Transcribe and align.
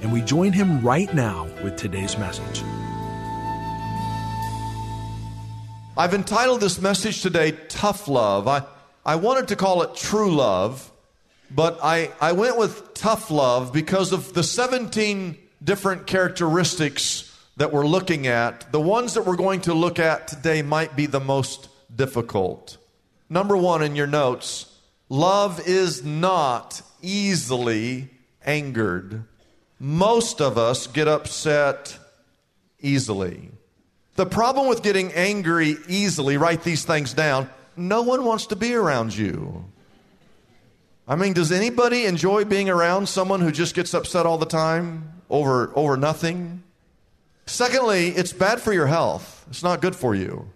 and 0.00 0.12
we 0.12 0.22
join 0.22 0.52
him 0.52 0.80
right 0.80 1.12
now 1.14 1.48
with 1.62 1.76
today's 1.76 2.16
message. 2.18 2.62
I've 5.96 6.14
entitled 6.14 6.60
this 6.60 6.80
message 6.80 7.20
today, 7.20 7.52
Tough 7.68 8.08
Love. 8.08 8.48
I, 8.48 8.62
I 9.04 9.16
wanted 9.16 9.48
to 9.48 9.56
call 9.56 9.82
it 9.82 9.94
True 9.94 10.34
Love, 10.34 10.90
but 11.50 11.78
I, 11.82 12.10
I 12.20 12.32
went 12.32 12.56
with 12.56 12.94
Tough 12.94 13.30
Love 13.30 13.72
because 13.72 14.12
of 14.12 14.32
the 14.32 14.42
17 14.42 15.36
different 15.62 16.06
characteristics 16.06 17.26
that 17.56 17.72
we're 17.72 17.86
looking 17.86 18.26
at. 18.26 18.72
The 18.72 18.80
ones 18.80 19.14
that 19.14 19.26
we're 19.26 19.36
going 19.36 19.60
to 19.62 19.74
look 19.74 19.98
at 19.98 20.28
today 20.28 20.62
might 20.62 20.96
be 20.96 21.06
the 21.06 21.20
most 21.20 21.68
difficult. 21.94 22.78
Number 23.28 23.56
one 23.56 23.82
in 23.82 23.94
your 23.94 24.06
notes 24.06 24.66
love 25.08 25.60
is 25.66 26.04
not 26.04 26.80
easily 27.02 28.08
angered. 28.46 29.24
Most 29.82 30.42
of 30.42 30.58
us 30.58 30.86
get 30.86 31.08
upset 31.08 31.98
easily. 32.80 33.50
The 34.16 34.26
problem 34.26 34.68
with 34.68 34.82
getting 34.82 35.10
angry 35.14 35.76
easily, 35.88 36.36
write 36.36 36.62
these 36.62 36.84
things 36.84 37.14
down, 37.14 37.48
no 37.76 38.02
one 38.02 38.24
wants 38.24 38.46
to 38.46 38.56
be 38.56 38.74
around 38.74 39.16
you. 39.16 39.64
I 41.08 41.16
mean, 41.16 41.32
does 41.32 41.50
anybody 41.50 42.04
enjoy 42.04 42.44
being 42.44 42.68
around 42.68 43.08
someone 43.08 43.40
who 43.40 43.50
just 43.50 43.74
gets 43.74 43.94
upset 43.94 44.26
all 44.26 44.36
the 44.36 44.44
time 44.44 45.22
over, 45.30 45.72
over 45.74 45.96
nothing? 45.96 46.62
Secondly, 47.46 48.08
it's 48.08 48.34
bad 48.34 48.60
for 48.60 48.74
your 48.74 48.86
health. 48.86 49.46
It's 49.48 49.62
not 49.62 49.80
good 49.80 49.96
for 49.96 50.14
you. 50.14 50.50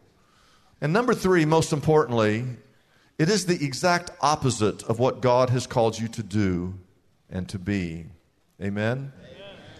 And 0.83 0.93
number 0.93 1.15
three, 1.15 1.47
most 1.47 1.73
importantly, 1.73 2.45
it 3.19 3.31
is 3.31 3.47
the 3.47 3.65
exact 3.65 4.11
opposite 4.21 4.83
of 4.83 4.99
what 4.99 5.23
God 5.23 5.49
has 5.49 5.67
called 5.67 5.99
you 5.99 6.09
to 6.09 6.23
do 6.23 6.75
and 7.31 7.49
to 7.49 7.59
be. 7.59 8.05
Amen? 8.63 9.13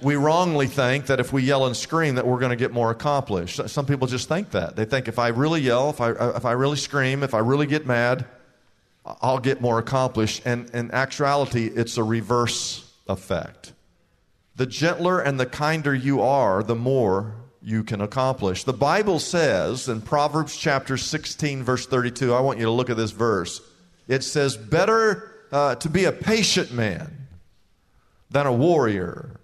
We 0.03 0.17
wrongly 0.17 0.67
think 0.67 1.07
that 1.07 1.21
if 1.21 1.33
we 1.33 1.43
yell 1.43 1.67
and 1.67 1.77
scream 1.77 2.17
that 2.17 2.27
we're 2.27 2.39
going 2.39 2.51
to 2.51 2.57
get 2.57 2.73
more 2.73 2.91
accomplished. 2.91 3.69
Some 3.69 3.87
people 3.87 4.07
just 4.07 4.29
think 4.29 4.51
that. 4.51 4.77
They 4.77 4.85
think 4.85 5.09
if 5.09 5.19
I 5.19 5.29
really 5.29 5.63
yell, 5.63 5.91
if 5.91 6.01
I, 6.01 6.11
if 6.11 6.45
I 6.45 6.53
really 6.53 6.77
scream, 6.77 7.23
if 7.23 7.33
I 7.33 7.39
really 7.39 7.67
get 7.67 7.87
mad, 7.87 8.27
I'll 9.07 9.39
get 9.39 9.61
more 9.61 9.79
accomplished. 9.79 10.43
And 10.45 10.69
in 10.71 10.91
actuality, 10.91 11.67
it's 11.67 11.97
a 11.97 12.03
reverse 12.03 12.93
effect. 13.09 13.73
The 14.57 14.67
gentler 14.67 15.21
and 15.21 15.39
the 15.39 15.47
kinder 15.47 15.95
you 15.95 16.21
are, 16.21 16.63
the 16.63 16.75
more 16.75 17.35
you 17.63 17.83
can 17.83 18.01
accomplish. 18.01 18.65
The 18.65 18.75
Bible 18.75 19.19
says 19.19 19.89
in 19.89 20.03
Proverbs 20.03 20.57
chapter 20.57 20.97
16, 20.97 21.63
verse 21.63 21.87
32, 21.87 22.35
I 22.35 22.41
want 22.41 22.59
you 22.59 22.67
to 22.67 22.71
look 22.71 22.91
at 22.91 22.97
this 22.97 23.11
verse. 23.11 23.61
It 24.07 24.23
says, 24.23 24.57
Better 24.57 25.33
uh, 25.51 25.77
to 25.77 25.89
be 25.89 26.05
a 26.05 26.13
patient 26.13 26.73
man 26.73 27.24
than 28.31 28.47
a 28.47 28.53
warrior. 28.53 29.41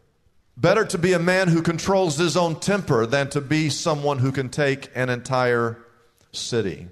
Better 0.57 0.85
to 0.85 0.99
be 0.99 1.13
a 1.13 1.19
man 1.19 1.49
who 1.49 1.63
controls 1.63 2.19
his 2.19 2.37
own 2.37 2.61
temper 2.61 3.07
than 3.07 3.31
to 3.31 3.41
be 3.41 3.71
someone 3.71 4.19
who 4.19 4.33
can 4.33 4.49
take 4.49 4.91
an 4.95 5.09
entire 5.09 5.79
city. 6.33 6.89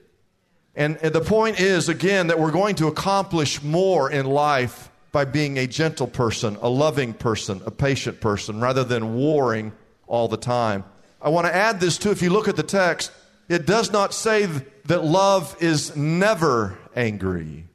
And, 0.74 0.96
the 0.98 1.20
point 1.20 1.60
is, 1.60 1.88
again, 1.88 2.28
that 2.28 2.38
we're 2.38 2.52
going 2.52 2.76
to 2.76 2.86
accomplish 2.86 3.62
more 3.62 4.10
in 4.10 4.26
life 4.26 4.90
by 5.10 5.24
being 5.24 5.58
a 5.58 5.66
gentle 5.66 6.06
person, 6.06 6.56
a 6.62 6.68
loving 6.68 7.14
person, 7.14 7.60
a 7.66 7.70
patient 7.70 8.20
person, 8.20 8.60
rather 8.60 8.84
than 8.84 9.16
warring 9.16 9.72
all 10.06 10.28
the 10.28 10.36
time. 10.36 10.84
I 11.20 11.30
want 11.30 11.46
to 11.46 11.54
add 11.54 11.80
this 11.80 11.98
too. 11.98 12.10
If 12.10 12.22
you 12.22 12.30
look 12.30 12.46
at 12.46 12.56
the 12.56 12.62
text, 12.62 13.10
it 13.48 13.66
does 13.66 13.90
not 13.90 14.14
say 14.14 14.46
that 14.84 15.04
love 15.04 15.56
is 15.60 15.96
never 15.96 16.78
angry. 16.94 17.66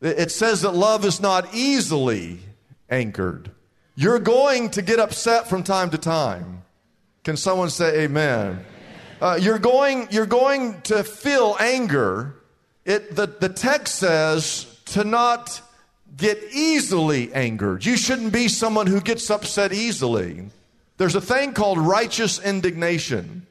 It 0.00 0.30
says 0.30 0.62
that 0.62 0.74
love 0.74 1.04
is 1.04 1.20
not 1.20 1.54
easily 1.54 2.40
angered. 2.88 3.50
You're 3.94 4.18
going 4.18 4.70
to 4.70 4.82
get 4.82 5.00
upset 5.00 5.48
from 5.48 5.62
time 5.62 5.90
to 5.90 5.98
time. 5.98 6.62
Can 7.24 7.36
someone 7.36 7.70
say 7.70 8.04
amen? 8.04 8.64
Uh, 9.20 9.38
you're, 9.40 9.58
going, 9.58 10.06
you're 10.10 10.26
going 10.26 10.80
to 10.82 11.02
feel 11.02 11.56
anger. 11.58 12.36
It, 12.84 13.14
the, 13.16 13.26
the 13.26 13.48
text 13.48 13.96
says 13.96 14.66
to 14.86 15.04
not 15.04 15.60
get 16.16 16.38
easily 16.52 17.32
angered. 17.32 17.84
You 17.84 17.96
shouldn't 17.96 18.32
be 18.32 18.48
someone 18.48 18.86
who 18.86 19.00
gets 19.00 19.30
upset 19.30 19.72
easily. 19.72 20.48
There's 20.96 21.14
a 21.14 21.20
thing 21.20 21.52
called 21.52 21.78
righteous 21.78 22.38
indignation. 22.40 23.46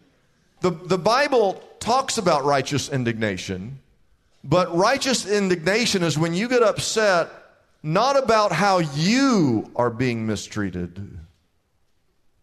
The, 0.62 0.72
the 0.72 0.98
Bible 0.98 1.62
talks 1.80 2.18
about 2.18 2.44
righteous 2.44 2.90
indignation, 2.90 3.80
but 4.44 4.76
righteous 4.76 5.28
indignation 5.30 6.04
is 6.04 6.18
when 6.18 6.34
you 6.34 6.50
get 6.50 6.64
upset 6.64 7.30
not 7.84 8.18
about 8.18 8.52
how 8.52 8.80
you 8.80 9.72
are 9.76 9.90
being 9.90 10.26
mistreated, 10.26 11.20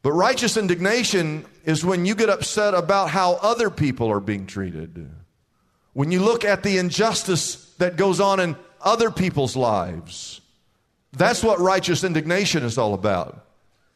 but 0.02 0.12
righteous 0.12 0.56
indignation 0.56 1.44
is 1.64 1.84
when 1.84 2.04
you 2.04 2.14
get 2.14 2.28
upset 2.28 2.74
about 2.74 3.10
how 3.10 3.34
other 3.34 3.70
people 3.70 4.10
are 4.10 4.20
being 4.20 4.46
treated. 4.46 5.10
When 5.92 6.10
you 6.10 6.20
look 6.20 6.44
at 6.44 6.62
the 6.62 6.78
injustice 6.78 7.72
that 7.78 7.96
goes 7.96 8.20
on 8.20 8.40
in 8.40 8.56
other 8.84 9.10
people's 9.10 9.56
lives. 9.56 10.40
That's 11.12 11.42
what 11.42 11.58
righteous 11.58 12.04
indignation 12.04 12.62
is 12.62 12.78
all 12.78 12.94
about. 12.94 13.46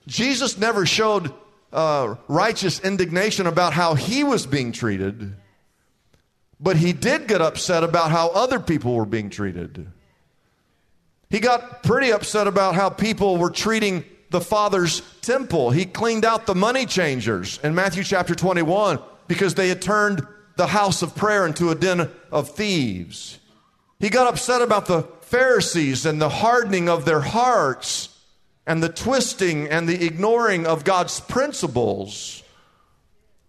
Jesus 0.07 0.57
never 0.57 0.87
showed 0.87 1.33
uh, 1.73 2.15
righteous 2.27 2.81
indignation 2.81 3.47
about 3.47 3.75
how 3.75 3.95
he 3.95 4.25
was 4.25 4.47
being 4.47 4.73
treated, 4.73 5.35
but 6.59 6.77
he 6.77 6.93
did 6.93 7.29
get 7.29 7.43
upset 7.43 7.85
about 7.85 8.11
how 8.11 8.31
other 8.31 8.59
people 8.59 8.95
were 8.95 9.05
being 9.05 9.29
treated. 9.29 9.87
He 11.31 11.41
got 11.41 11.83
pretty 11.83 12.11
upset 12.11 12.47
about 12.47 12.75
how 12.75 12.89
people 12.89 13.37
were 13.37 13.51
treating 13.51 14.05
the 14.31 14.41
Father's 14.41 15.03
temple. 15.21 15.71
He 15.71 15.85
cleaned 15.85 16.25
out 16.25 16.47
the 16.47 16.55
money 16.55 16.87
changers 16.87 17.59
in 17.63 17.75
Matthew 17.75 18.03
chapter 18.03 18.35
21 18.35 18.99
because 19.27 19.55
they 19.55 19.69
had 19.69 19.83
turned 19.83 20.27
the 20.57 20.69
house 20.69 21.03
of 21.03 21.15
prayer 21.15 21.47
into 21.47 21.71
a 21.71 21.75
den 21.75 22.11
of 22.33 22.51
thieves. 22.51 23.39
He 24.01 24.09
got 24.09 24.27
upset 24.27 24.63
about 24.63 24.87
the 24.87 25.03
Pharisees 25.23 26.07
and 26.07 26.21
the 26.21 26.29
hardening 26.29 26.89
of 26.89 27.05
their 27.05 27.21
hearts 27.21 28.09
and 28.67 28.83
the 28.83 28.89
twisting 28.89 29.69
and 29.69 29.89
the 29.89 30.05
ignoring 30.05 30.67
of 30.67 30.85
God's 30.85 31.21
principles. 31.21 32.43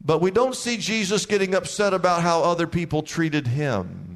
But 0.02 0.22
we 0.22 0.32
don't 0.32 0.56
see 0.56 0.78
Jesus 0.78 1.26
getting 1.26 1.56
upset 1.56 1.94
about 1.94 2.22
how 2.22 2.42
other 2.42 2.68
people 2.68 3.04
treated 3.04 3.48
him. 3.48 4.09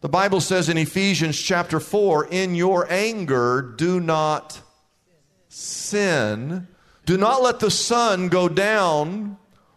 The 0.00 0.08
Bible 0.08 0.40
says 0.40 0.68
in 0.68 0.76
Ephesians 0.76 1.38
chapter 1.38 1.80
4 1.80 2.28
In 2.28 2.54
your 2.54 2.90
anger, 2.90 3.74
do 3.76 4.00
not 4.00 4.60
sin. 5.48 6.68
Do 7.06 7.16
not 7.16 7.42
let 7.42 7.60
the 7.60 7.70
sun 7.70 8.28
go 8.28 8.48
down 8.48 9.36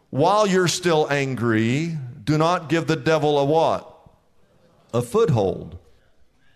while 0.09 0.47
you're 0.47 0.67
still 0.67 1.07
angry. 1.09 1.97
Do 2.23 2.37
not 2.37 2.69
give 2.69 2.87
the 2.87 2.95
devil 2.95 3.37
a 3.39 3.45
what? 3.45 3.93
a 4.93 5.01
foothold. 5.01 5.77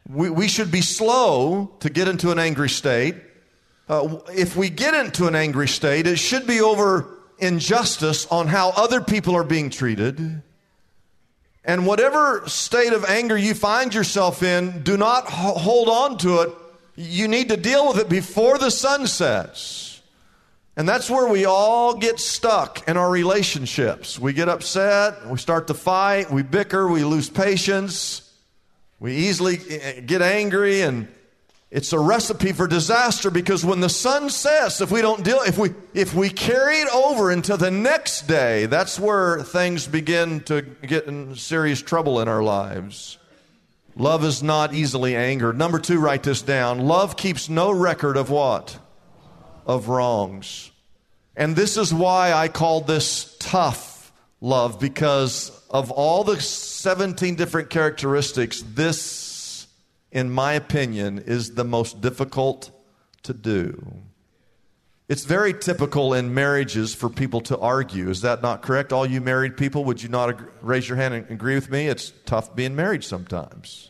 We, 0.07 0.29
we 0.29 0.47
should 0.47 0.71
be 0.71 0.81
slow 0.81 1.71
to 1.79 1.89
get 1.89 2.07
into 2.07 2.31
an 2.31 2.39
angry 2.39 2.69
state. 2.69 3.15
Uh, 3.89 4.19
if 4.33 4.55
we 4.55 4.69
get 4.69 4.93
into 4.93 5.27
an 5.27 5.35
angry 5.35 5.67
state, 5.67 6.07
it 6.07 6.17
should 6.17 6.45
be 6.45 6.61
over 6.61 7.17
injustice 7.39 8.25
on 8.27 8.47
how 8.47 8.69
other 8.69 9.01
people 9.01 9.35
are 9.35 9.43
being 9.43 9.69
treated. 9.69 10.43
And 11.67 11.85
whatever 11.85 12.43
state 12.47 12.93
of 12.93 13.03
anger 13.03 13.37
you 13.37 13.53
find 13.53 13.93
yourself 13.93 14.41
in, 14.41 14.83
do 14.83 14.95
not 14.95 15.25
hold 15.25 15.89
on 15.89 16.17
to 16.19 16.39
it. 16.39 16.49
You 16.95 17.27
need 17.27 17.49
to 17.49 17.57
deal 17.57 17.89
with 17.89 17.97
it 17.99 18.07
before 18.07 18.57
the 18.57 18.71
sun 18.71 19.05
sets. 19.05 20.01
And 20.77 20.87
that's 20.87 21.09
where 21.09 21.27
we 21.27 21.43
all 21.43 21.95
get 21.95 22.19
stuck 22.19 22.87
in 22.87 22.95
our 22.95 23.09
relationships. 23.09 24.17
We 24.17 24.31
get 24.31 24.47
upset, 24.47 25.27
we 25.27 25.37
start 25.37 25.67
to 25.67 25.73
fight, 25.73 26.31
we 26.31 26.41
bicker, 26.41 26.87
we 26.87 27.03
lose 27.03 27.29
patience, 27.29 28.31
we 28.99 29.15
easily 29.15 29.57
eh, 29.69 29.79
eh, 29.81 29.99
get 30.01 30.21
angry, 30.21 30.81
and 30.81 31.07
it's 31.69 31.91
a 31.91 31.99
recipe 31.99 32.53
for 32.53 32.65
disaster 32.65 33.29
because 33.29 33.65
when 33.65 33.81
the 33.81 33.89
sun 33.89 34.29
sets, 34.29 34.79
if 34.79 34.89
we 34.89 35.01
don't 35.01 35.23
deal, 35.23 35.41
if 35.45 35.57
we 35.57 35.71
if 35.93 36.13
we 36.13 36.29
carry 36.29 36.77
it 36.77 36.87
over 36.93 37.29
into 37.29 37.57
the 37.57 37.69
next 37.69 38.27
day, 38.27 38.67
that's 38.67 38.97
where 38.97 39.43
things 39.43 39.85
begin 39.85 40.39
to 40.41 40.61
get 40.61 41.07
in 41.07 41.35
serious 41.35 41.81
trouble 41.81 42.21
in 42.21 42.29
our 42.29 42.41
lives. 42.41 43.17
Love 43.97 44.23
is 44.23 44.41
not 44.41 44.73
easily 44.73 45.15
angered. 45.15 45.57
Number 45.57 45.79
two, 45.79 45.99
write 45.99 46.23
this 46.23 46.41
down. 46.41 46.79
Love 46.79 47.17
keeps 47.17 47.49
no 47.49 47.71
record 47.71 48.15
of 48.15 48.29
what? 48.29 48.77
Of 49.65 49.89
wrongs. 49.89 50.71
And 51.35 51.55
this 51.55 51.75
is 51.75 51.93
why 51.93 52.31
I 52.31 52.47
call 52.47 52.81
this 52.81 53.35
tough 53.39 54.13
love 54.39 54.79
because 54.79 55.51
of 55.69 55.91
all 55.91 56.23
the 56.23 56.39
17 56.39 57.35
different 57.35 57.69
characteristics, 57.69 58.63
this 58.65 59.01
in 60.11 60.29
my 60.29 60.53
opinion, 60.53 61.19
is 61.19 61.55
the 61.55 61.63
most 61.63 62.01
difficult 62.01 62.71
to 63.23 63.33
do. 63.33 64.01
It's 65.09 65.23
very 65.23 65.53
typical 65.53 66.13
in 66.13 66.33
marriages 66.33 66.93
for 66.93 67.09
people 67.09 67.39
to 67.41 67.57
argue. 67.57 68.09
Is 68.09 68.21
that 68.21 68.41
not 68.41 68.61
correct? 68.61 68.91
All 68.91 69.05
you 69.05 69.21
married 69.21 69.55
people, 69.55 69.85
would 69.85 70.03
you 70.03 70.09
not 70.09 70.29
agree, 70.29 70.47
raise 70.61 70.89
your 70.89 70.97
hand 70.97 71.13
and 71.13 71.29
agree 71.31 71.55
with 71.55 71.69
me? 71.69 71.87
It's 71.87 72.11
tough 72.25 72.53
being 72.55 72.75
married 72.75 73.05
sometimes. 73.05 73.89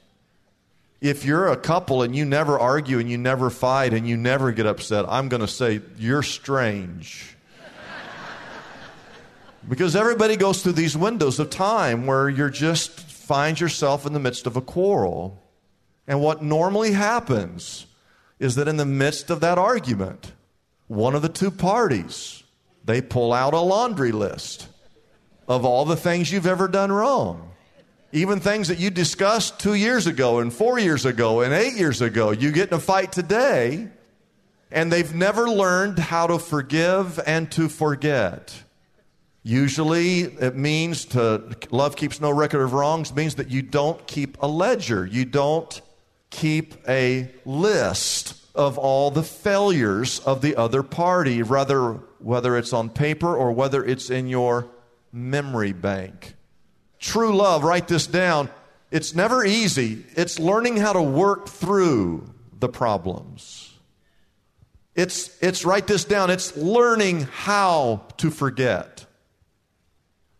If 1.01 1.25
you're 1.25 1.47
a 1.47 1.57
couple 1.57 2.03
and 2.03 2.15
you 2.15 2.23
never 2.23 2.59
argue 2.59 2.99
and 2.99 3.09
you 3.09 3.17
never 3.17 3.49
fight 3.49 3.93
and 3.93 4.07
you 4.07 4.15
never 4.15 4.51
get 4.51 4.67
upset, 4.67 5.05
I'm 5.07 5.27
going 5.27 5.41
to 5.41 5.47
say 5.47 5.81
you're 5.97 6.23
strange. 6.23 7.35
because 9.67 9.95
everybody 9.95 10.37
goes 10.37 10.61
through 10.61 10.73
these 10.73 10.95
windows 10.95 11.39
of 11.39 11.49
time 11.49 12.05
where 12.05 12.29
you're 12.29 12.49
just 12.49 12.91
find 12.99 13.59
yourself 13.59 14.05
in 14.05 14.13
the 14.13 14.19
midst 14.19 14.45
of 14.45 14.55
a 14.55 14.61
quarrel. 14.61 15.41
And 16.07 16.21
what 16.21 16.41
normally 16.41 16.93
happens 16.93 17.85
is 18.39 18.55
that 18.55 18.67
in 18.67 18.77
the 18.77 18.85
midst 18.85 19.29
of 19.29 19.41
that 19.41 19.57
argument, 19.57 20.31
one 20.87 21.15
of 21.15 21.21
the 21.21 21.29
two 21.29 21.51
parties, 21.51 22.43
they 22.85 23.01
pull 23.01 23.33
out 23.33 23.53
a 23.53 23.59
laundry 23.59 24.11
list 24.11 24.67
of 25.47 25.65
all 25.65 25.85
the 25.85 25.97
things 25.97 26.31
you've 26.31 26.47
ever 26.47 26.67
done 26.67 26.91
wrong. 26.91 27.51
Even 28.13 28.39
things 28.39 28.69
that 28.69 28.79
you 28.79 28.89
discussed 28.89 29.59
two 29.59 29.73
years 29.73 30.07
ago, 30.07 30.39
and 30.39 30.53
four 30.53 30.79
years 30.79 31.05
ago, 31.05 31.41
and 31.41 31.53
eight 31.53 31.73
years 31.73 32.01
ago. 32.01 32.31
You 32.31 32.51
get 32.51 32.69
in 32.69 32.73
a 32.75 32.79
fight 32.79 33.11
today, 33.11 33.89
and 34.71 34.91
they've 34.91 35.13
never 35.13 35.49
learned 35.49 35.99
how 35.99 36.27
to 36.27 36.39
forgive 36.39 37.19
and 37.27 37.51
to 37.51 37.67
forget. 37.67 38.63
Usually, 39.43 40.21
it 40.21 40.55
means 40.55 41.05
to 41.05 41.55
love 41.69 41.97
keeps 41.97 42.21
no 42.21 42.31
record 42.31 42.61
of 42.61 42.71
wrongs, 42.73 43.13
means 43.13 43.35
that 43.35 43.49
you 43.49 43.61
don't 43.61 44.05
keep 44.07 44.41
a 44.41 44.47
ledger. 44.47 45.05
You 45.05 45.25
don't 45.25 45.81
keep 46.29 46.75
a 46.87 47.29
list 47.45 48.35
of 48.55 48.77
all 48.77 49.11
the 49.11 49.23
failures 49.23 50.19
of 50.19 50.41
the 50.41 50.55
other 50.55 50.83
party, 50.83 51.41
rather 51.41 51.93
whether 52.19 52.57
it's 52.57 52.73
on 52.73 52.89
paper 52.89 53.35
or 53.35 53.51
whether 53.51 53.85
it's 53.85 54.09
in 54.09 54.27
your 54.27 54.67
memory 55.11 55.73
bank. 55.73 56.33
True 56.99 57.35
love, 57.35 57.63
write 57.63 57.87
this 57.87 58.07
down. 58.07 58.49
It's 58.89 59.13
never 59.13 59.45
easy. 59.45 60.05
It's 60.15 60.39
learning 60.39 60.77
how 60.77 60.93
to 60.93 61.01
work 61.01 61.47
through 61.47 62.33
the 62.59 62.69
problems. 62.69 63.73
It's, 64.95 65.37
it's 65.43 65.63
write 65.63 65.85
this 65.85 66.05
down. 66.05 66.31
It's 66.31 66.57
learning 66.57 67.21
how 67.21 68.05
to 68.17 68.31
forget. 68.31 69.05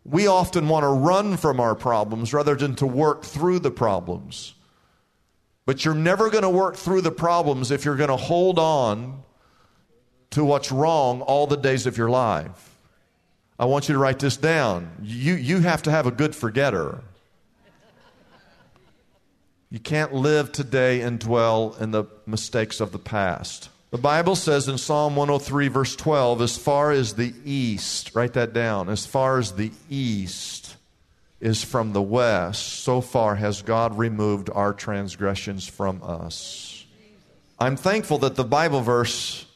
We 0.04 0.26
often 0.26 0.68
want 0.68 0.82
to 0.82 0.88
run 0.88 1.36
from 1.36 1.60
our 1.60 1.74
problems 1.74 2.34
rather 2.34 2.56
than 2.56 2.74
to 2.76 2.86
work 2.86 3.22
through 3.22 3.60
the 3.60 3.70
problems. 3.70 4.54
But 5.68 5.84
you're 5.84 5.92
never 5.92 6.30
going 6.30 6.44
to 6.44 6.48
work 6.48 6.76
through 6.76 7.02
the 7.02 7.10
problems 7.10 7.70
if 7.70 7.84
you're 7.84 7.94
going 7.94 8.08
to 8.08 8.16
hold 8.16 8.58
on 8.58 9.22
to 10.30 10.42
what's 10.42 10.72
wrong 10.72 11.20
all 11.20 11.46
the 11.46 11.58
days 11.58 11.84
of 11.84 11.98
your 11.98 12.08
life. 12.08 12.74
I 13.58 13.66
want 13.66 13.86
you 13.86 13.92
to 13.92 13.98
write 13.98 14.18
this 14.18 14.38
down. 14.38 14.90
You, 15.02 15.34
you 15.34 15.60
have 15.60 15.82
to 15.82 15.90
have 15.90 16.06
a 16.06 16.10
good 16.10 16.34
forgetter. 16.34 17.02
You 19.68 19.78
can't 19.78 20.14
live 20.14 20.52
today 20.52 21.02
and 21.02 21.20
dwell 21.20 21.76
in 21.78 21.90
the 21.90 22.04
mistakes 22.24 22.80
of 22.80 22.90
the 22.90 22.98
past. 22.98 23.68
The 23.90 23.98
Bible 23.98 24.36
says 24.36 24.68
in 24.68 24.78
Psalm 24.78 25.16
103, 25.16 25.68
verse 25.68 25.94
12, 25.96 26.40
as 26.40 26.56
far 26.56 26.92
as 26.92 27.12
the 27.12 27.34
east, 27.44 28.14
write 28.14 28.32
that 28.32 28.54
down, 28.54 28.88
as 28.88 29.04
far 29.04 29.38
as 29.38 29.52
the 29.52 29.72
east 29.90 30.67
is 31.40 31.62
from 31.62 31.92
the 31.92 32.02
west, 32.02 32.80
so 32.80 33.00
far 33.00 33.36
has 33.36 33.62
God 33.62 33.96
removed 33.96 34.50
our 34.52 34.72
transgressions 34.72 35.68
from 35.68 36.02
us. 36.02 36.84
I'm 37.58 37.76
thankful 37.76 38.18
that 38.18 38.36
the 38.36 38.44
Bible 38.44 38.80
verse 38.80 39.46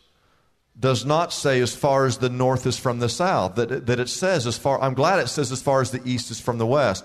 does 0.79 1.05
not 1.05 1.33
say 1.33 1.61
as 1.61 1.75
far 1.75 2.07
as 2.07 2.19
the 2.19 2.31
north 2.31 2.67
is 2.67 2.79
from 2.79 2.99
the 2.99 3.09
south, 3.09 3.57
that 3.57 3.87
that 3.87 4.01
it 4.01 4.09
says 4.09 4.47
as 4.47 4.57
far, 4.57 4.81
I'm 4.81 4.95
glad 4.95 5.21
it 5.21 5.29
says 5.29 5.53
as 5.53 5.63
far 5.63 5.81
as 5.81 5.91
the 5.91 6.01
east 6.05 6.31
is 6.31 6.41
from 6.41 6.59
the 6.59 6.67
west. 6.67 7.05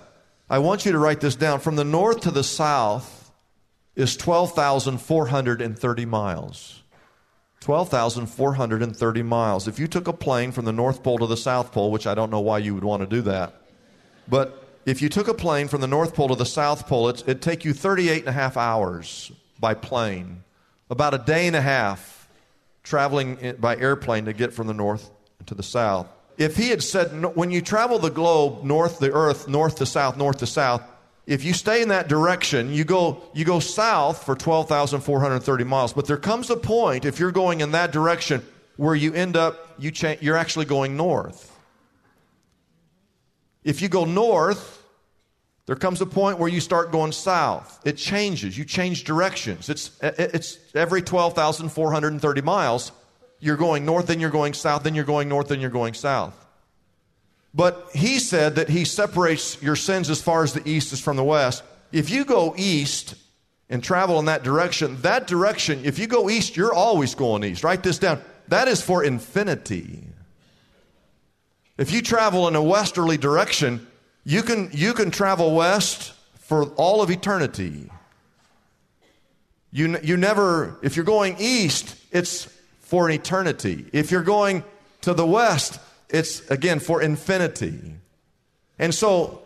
I 0.50 0.59
want 0.59 0.85
you 0.85 0.91
to 0.94 1.00
write 1.00 1.19
this 1.19 1.35
down. 1.35 1.59
From 1.59 1.75
the 1.75 1.83
north 1.83 2.21
to 2.21 2.31
the 2.31 2.44
south 2.44 3.31
is 3.95 4.15
12,430 4.15 6.06
miles. 6.06 6.83
12,430 7.59 9.23
miles. 9.23 9.68
If 9.68 9.80
you 9.80 9.88
took 9.88 10.07
a 10.07 10.13
plane 10.13 10.51
from 10.51 10.65
the 10.65 10.71
North 10.71 11.03
Pole 11.03 11.18
to 11.18 11.25
the 11.25 11.35
South 11.35 11.71
Pole, 11.71 11.91
which 11.91 12.07
I 12.07 12.13
don't 12.13 12.30
know 12.30 12.39
why 12.39 12.59
you 12.59 12.75
would 12.75 12.83
want 12.83 13.01
to 13.01 13.07
do 13.07 13.23
that, 13.23 13.62
but 14.27 14.67
if 14.88 15.01
you 15.01 15.10
took 15.10 15.28
a 15.28 15.34
plane 15.34 15.68
from 15.68 15.81
the 15.81 15.88
North 15.88 16.16
Pole 16.16 16.30
to 16.30 16.36
the 16.36 16.45
South 16.45 16.88
Pole, 16.88 17.10
it'd 17.10 17.42
take 17.42 17.66
you 17.66 17.74
38 17.74 18.19
and 18.19 18.30
a 18.30 18.31
half 18.31 18.56
hours 18.56 19.34
by 19.60 19.74
plane, 19.74 20.45
about 20.89 21.13
a 21.13 21.18
day 21.18 21.45
and 21.45 21.57
a 21.57 21.62
half 21.62 22.30
traveling 22.84 23.56
by 23.60 23.75
airplane 23.75 24.24
to 24.25 24.34
get 24.34 24.54
from 24.54 24.66
the 24.66 24.74
North 24.74 25.10
to 25.45 25.54
the 25.54 25.62
South. 25.62 26.07
If 26.38 26.56
he 26.56 26.69
had 26.69 26.81
said, 26.81 27.36
when 27.36 27.51
you 27.51 27.60
travel 27.60 28.00
the 28.00 28.10
globe, 28.10 28.63
north, 28.63 29.00
the 29.00 29.12
earth, 29.12 29.50
north 29.50 29.75
to 29.78 29.86
south, 29.86 30.16
north 30.16 30.38
to 30.38 30.48
south, 30.48 30.81
if 31.25 31.44
you 31.44 31.51
stay 31.51 31.81
in 31.81 31.90
that 31.90 32.07
direction, 32.07 32.74
you 32.74 32.86
go, 32.86 33.22
you 33.33 33.44
go 33.44 33.59
south 33.59 34.23
for 34.23 34.35
12,430 34.35 35.64
miles. 35.66 35.92
But 35.92 36.07
there 36.07 36.16
comes 36.16 36.50
a 36.50 36.56
point, 36.56 37.04
if 37.04 37.19
you're 37.19 37.33
going 37.33 37.59
in 37.59 37.71
that 37.71 37.92
direction, 37.92 38.42
where 38.78 38.95
you 38.95 39.14
end 39.14 39.35
up, 39.35 39.73
you 39.78 39.92
cha- 39.92 40.16
you're 40.21 40.38
actually 40.38 40.66
going 40.66 40.95
north. 40.95 41.54
If 43.66 43.81
you 43.81 43.90
go 43.90 44.06
north, 44.06 44.77
there 45.68 45.76
comes 45.76 46.00
a 46.02 46.06
point 46.06 46.40
where 46.40 46.50
you 46.50 46.62
start 46.62 46.94
going 46.94 47.12
south. 47.12 47.81
It 47.86 47.97
changes. 47.97 48.57
You 48.57 48.64
change 48.64 49.04
directions. 49.04 49.69
It's, 49.69 49.92
it's 50.02 50.57
every 50.74 51.02
12,430 51.02 52.42
miles. 52.42 52.94
You're 53.42 53.57
going 53.57 53.86
north, 53.86 54.07
then 54.07 54.21
you're 54.21 54.30
going 54.30 54.54
south, 54.54 54.83
then 54.83 54.95
you're 54.95 55.04
going 55.04 55.28
north, 55.28 55.50
then 55.50 55.59
you're 55.59 55.69
going 55.69 55.94
south. 55.94 56.33
But 57.54 57.90
he 57.94 58.18
said 58.19 58.56
that 58.56 58.69
he 58.69 58.86
separates 58.86 59.62
your 59.62 59.76
sins 59.76 60.09
as 60.09 60.21
far 60.21 60.44
as 60.44 60.54
the 60.54 60.68
east 60.68 60.94
is 60.94 61.02
from 61.02 61.18
the 61.18 61.24
west. 61.24 61.64
If 61.92 62.09
you 62.09 62.24
go 62.24 62.56
east 62.57 63.16
and 63.69 63.83
travel 63.83 64.19
in 64.19 64.26
that 64.26 64.44
direction, 64.44 65.02
that 65.02 65.28
direction, 65.28 65.81
if 65.83 66.00
you 66.00 66.07
go 66.07 66.30
east, 66.30 66.56
you're 66.56 66.74
always 66.74 67.14
going 67.14 67.44
east. 67.44 67.66
Write 67.66 67.83
this 67.83 68.00
down. 68.00 68.21
That 68.47 68.69
is 68.69 68.81
for 68.81 69.04
infinity. 69.04 70.07
If 71.78 71.92
you 71.92 72.02
travel 72.02 72.47
in 72.47 72.56
a 72.56 72.64
westerly 72.64 73.18
direction, 73.18 73.86
you 74.28 74.44
can, 74.44 74.69
you 74.74 74.94
can 74.94 75.10
travel 75.10 75.56
west 75.56 76.12
for 76.40 76.66
all 76.72 77.02
of 77.02 77.10
eternity. 77.10 77.90
You, 79.72 79.98
you 80.04 80.18
never, 80.18 80.78
if 80.81 80.98
you're 80.98 81.06
going 81.06 81.38
east, 81.40 81.96
it's 82.12 82.44
for 82.81 83.10
eternity. 83.10 83.86
If 83.94 84.12
you're 84.12 84.24
going 84.24 84.66
to 85.04 85.14
the 85.14 85.26
west, 85.26 85.80
it's 86.10 86.46
again 86.50 86.81
for 86.81 87.02
infinity. 87.02 87.94
And 88.78 88.94
so 88.94 89.44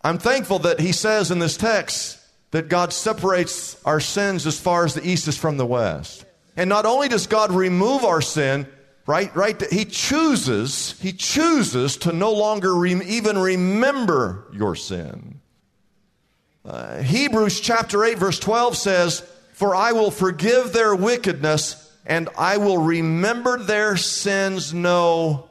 I'm 0.00 0.18
thankful 0.18 0.60
that 0.60 0.78
he 0.78 0.92
says 0.92 1.32
in 1.32 1.40
this 1.40 1.56
text 1.56 2.20
that 2.52 2.68
God 2.68 2.92
separates 2.92 3.82
our 3.84 3.98
sins 3.98 4.46
as 4.46 4.60
far 4.60 4.84
as 4.84 4.94
the 4.94 5.04
east 5.04 5.26
is 5.26 5.36
from 5.36 5.56
the 5.56 5.66
west. 5.66 6.24
And 6.56 6.68
not 6.68 6.86
only 6.86 7.08
does 7.08 7.26
God 7.26 7.50
remove 7.50 8.04
our 8.04 8.22
sin, 8.22 8.68
right 9.06 9.34
right? 9.34 9.60
He 9.70 9.84
chooses 9.84 10.98
he 11.00 11.12
chooses 11.12 11.96
to 11.98 12.12
no 12.12 12.32
longer 12.32 12.74
re- 12.74 13.04
even 13.04 13.38
remember 13.38 14.46
your 14.52 14.74
sin. 14.74 15.40
Uh, 16.64 17.02
hebrews 17.02 17.60
chapter 17.60 18.04
8 18.04 18.18
verse 18.18 18.38
12 18.38 18.74
says 18.74 19.20
for 19.52 19.76
i 19.76 19.92
will 19.92 20.10
forgive 20.10 20.72
their 20.72 20.96
wickedness 20.96 21.92
and 22.06 22.30
i 22.38 22.56
will 22.56 22.78
remember 22.78 23.58
their 23.58 23.98
sins 23.98 24.72
no 24.72 25.50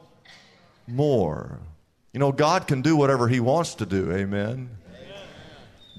more. 0.88 1.60
You 2.12 2.18
know 2.18 2.32
god 2.32 2.66
can 2.66 2.82
do 2.82 2.96
whatever 2.96 3.28
he 3.28 3.38
wants 3.38 3.76
to 3.76 3.86
do 3.86 4.10
amen? 4.10 4.70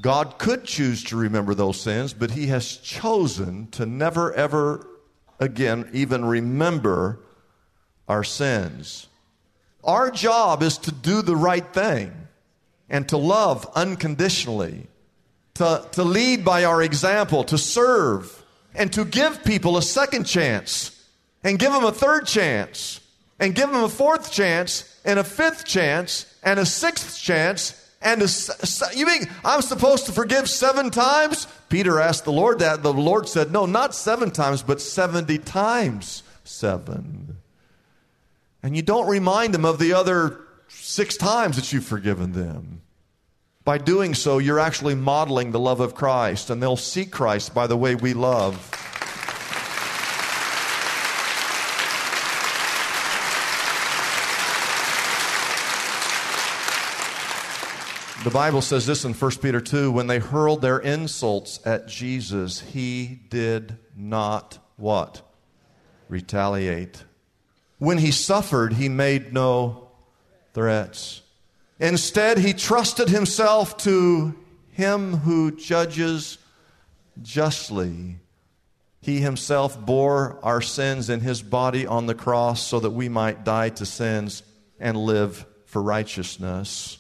God 0.02 0.38
could 0.38 0.66
choose 0.66 1.04
to 1.06 1.16
remember 1.16 1.56
those 1.56 1.82
sins, 1.82 2.14
but 2.14 2.30
He 2.30 2.46
has 2.48 2.78
chosen 2.78 3.68
to 3.72 3.88
never, 3.88 4.32
ever 4.34 4.86
again 5.40 5.90
even 5.94 6.24
remember 6.24 7.25
our 8.08 8.24
sins. 8.24 9.08
Our 9.84 10.12
job 10.12 10.64
is 10.64 10.78
to 10.80 10.92
do 10.92 11.22
the 11.22 11.36
right 11.36 11.66
thing 11.74 12.12
and 12.90 13.08
to 13.10 13.18
love 13.18 13.70
unconditionally, 13.76 14.88
to, 15.56 15.86
to 15.92 16.04
lead 16.04 16.44
by 16.46 16.66
our 16.66 16.82
example, 16.82 17.44
to 17.46 17.58
serve, 17.58 18.44
and 18.74 18.92
to 18.94 19.06
give 19.06 19.44
people 19.44 19.78
a 19.78 19.82
second 19.82 20.26
chance, 20.26 20.92
and 21.44 21.60
give 21.60 21.72
them 21.72 21.84
a 21.84 21.92
third 21.92 22.28
chance, 22.28 23.00
and 23.40 23.56
give 23.56 23.72
them 23.72 23.84
a 23.84 23.90
fourth 23.90 24.32
chance, 24.32 25.00
and 25.06 25.20
a 25.20 25.24
fifth 25.24 25.66
chance, 25.66 26.26
and 26.44 26.60
a 26.60 26.66
sixth 26.66 27.20
chance, 27.20 27.82
and 28.02 28.22
a, 28.22 28.28
you 28.96 29.06
mean 29.06 29.28
I'm 29.44 29.62
supposed 29.62 30.06
to 30.06 30.12
forgive 30.12 30.48
seven 30.48 30.92
times? 30.92 31.48
Peter 31.70 32.00
asked 32.00 32.26
the 32.26 32.32
Lord 32.32 32.60
that. 32.60 32.84
The 32.84 32.94
Lord 32.94 33.28
said, 33.28 33.52
No, 33.52 33.66
not 33.66 33.96
seven 33.96 34.30
times, 34.30 34.62
but 34.62 34.80
70 34.80 35.40
times 35.40 36.22
seven. 36.44 37.35
And 38.66 38.76
you 38.76 38.82
don't 38.82 39.08
remind 39.08 39.54
them 39.54 39.64
of 39.64 39.78
the 39.78 39.94
other 39.94 40.40
six 40.70 41.18
times 41.18 41.56
that 41.56 41.72
you've 41.72 41.86
forgiven 41.86 42.32
them. 42.32 42.82
By 43.64 43.78
doing 43.78 44.16
so, 44.16 44.40
you're 44.40 44.60
actually 44.60 44.96
modeling 44.96 45.52
the 45.52 45.60
love 45.60 45.82
of 45.82 45.94
Christ, 45.94 46.50
and 46.50 46.64
they'll 46.64 46.76
see 46.76 47.06
Christ 47.06 47.54
by 47.54 47.68
the 47.68 47.78
way 47.78 47.94
we 47.94 48.16
love. 48.16 48.56
The 58.24 58.32
Bible 58.32 58.64
says 58.64 58.88
this 58.88 59.06
in 59.06 59.14
1 59.14 59.32
Peter 59.44 59.62
2 59.62 59.92
when 59.92 60.08
they 60.08 60.18
hurled 60.18 60.64
their 60.64 60.80
insults 60.80 61.60
at 61.68 61.88
Jesus, 61.88 62.62
he 62.62 63.20
did 63.30 63.78
not 63.96 64.58
what? 64.76 65.22
Retaliate. 66.10 67.04
When 67.78 67.98
he 67.98 68.12
suffered, 68.12 68.74
he 68.74 68.90
made 68.90 69.34
no 69.34 69.90
threats. 70.54 71.22
Instead, 71.80 72.38
he 72.38 72.54
trusted 72.54 73.10
himself 73.10 73.78
to 73.78 74.36
him 74.72 75.18
who 75.18 75.52
judges 75.52 76.38
justly. 77.22 78.18
He 79.02 79.20
himself 79.20 79.80
bore 79.80 80.40
our 80.42 80.62
sins 80.62 81.10
in 81.10 81.20
his 81.20 81.42
body 81.42 81.86
on 81.86 82.08
the 82.08 82.16
cross 82.16 82.66
so 82.66 82.80
that 82.80 82.92
we 82.92 83.10
might 83.10 83.44
die 83.44 83.70
to 83.70 83.86
sins 83.86 84.42
and 84.80 84.98
live 84.98 85.46
for 85.66 85.82
righteousness. 85.82 86.98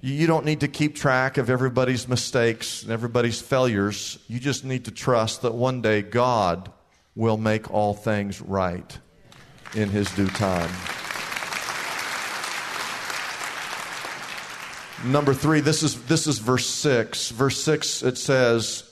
You 0.00 0.26
don't 0.26 0.44
need 0.44 0.60
to 0.60 0.68
keep 0.68 0.96
track 0.96 1.38
of 1.38 1.48
everybody's 1.48 2.08
mistakes 2.08 2.82
and 2.82 2.90
everybody's 2.90 3.40
failures. 3.40 4.18
You 4.26 4.40
just 4.40 4.64
need 4.64 4.86
to 4.86 4.90
trust 4.90 5.42
that 5.42 5.54
one 5.54 5.80
day 5.80 6.02
God 6.02 6.72
will 7.14 7.36
make 7.36 7.70
all 7.70 7.94
things 7.94 8.40
right 8.40 8.98
in 9.74 9.88
his 9.88 10.10
due 10.12 10.28
time. 10.28 10.70
Number 15.04 15.34
three, 15.34 15.60
this 15.60 15.82
is, 15.82 16.00
this 16.04 16.26
is 16.26 16.38
verse 16.38 16.66
six. 16.66 17.30
Verse 17.30 17.60
six, 17.60 18.02
it 18.02 18.16
says, 18.16 18.84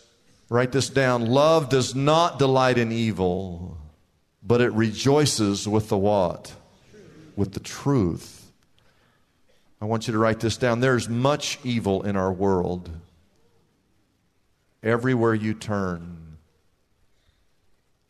write 0.48 0.72
this 0.72 0.88
down 0.88 1.26
love 1.26 1.68
does 1.68 1.94
not 1.94 2.38
delight 2.38 2.78
in 2.78 2.90
evil, 2.90 3.78
but 4.42 4.60
it 4.60 4.72
rejoices 4.72 5.68
with 5.68 5.88
the 5.88 5.98
what? 5.98 6.52
With 7.36 7.52
the 7.52 7.60
truth. 7.60 8.50
I 9.80 9.84
want 9.84 10.08
you 10.08 10.12
to 10.12 10.18
write 10.18 10.40
this 10.40 10.56
down. 10.56 10.80
There's 10.80 11.08
much 11.08 11.58
evil 11.62 12.02
in 12.02 12.16
our 12.16 12.32
world. 12.32 12.90
Everywhere 14.82 15.34
you 15.34 15.54
turn. 15.54 16.36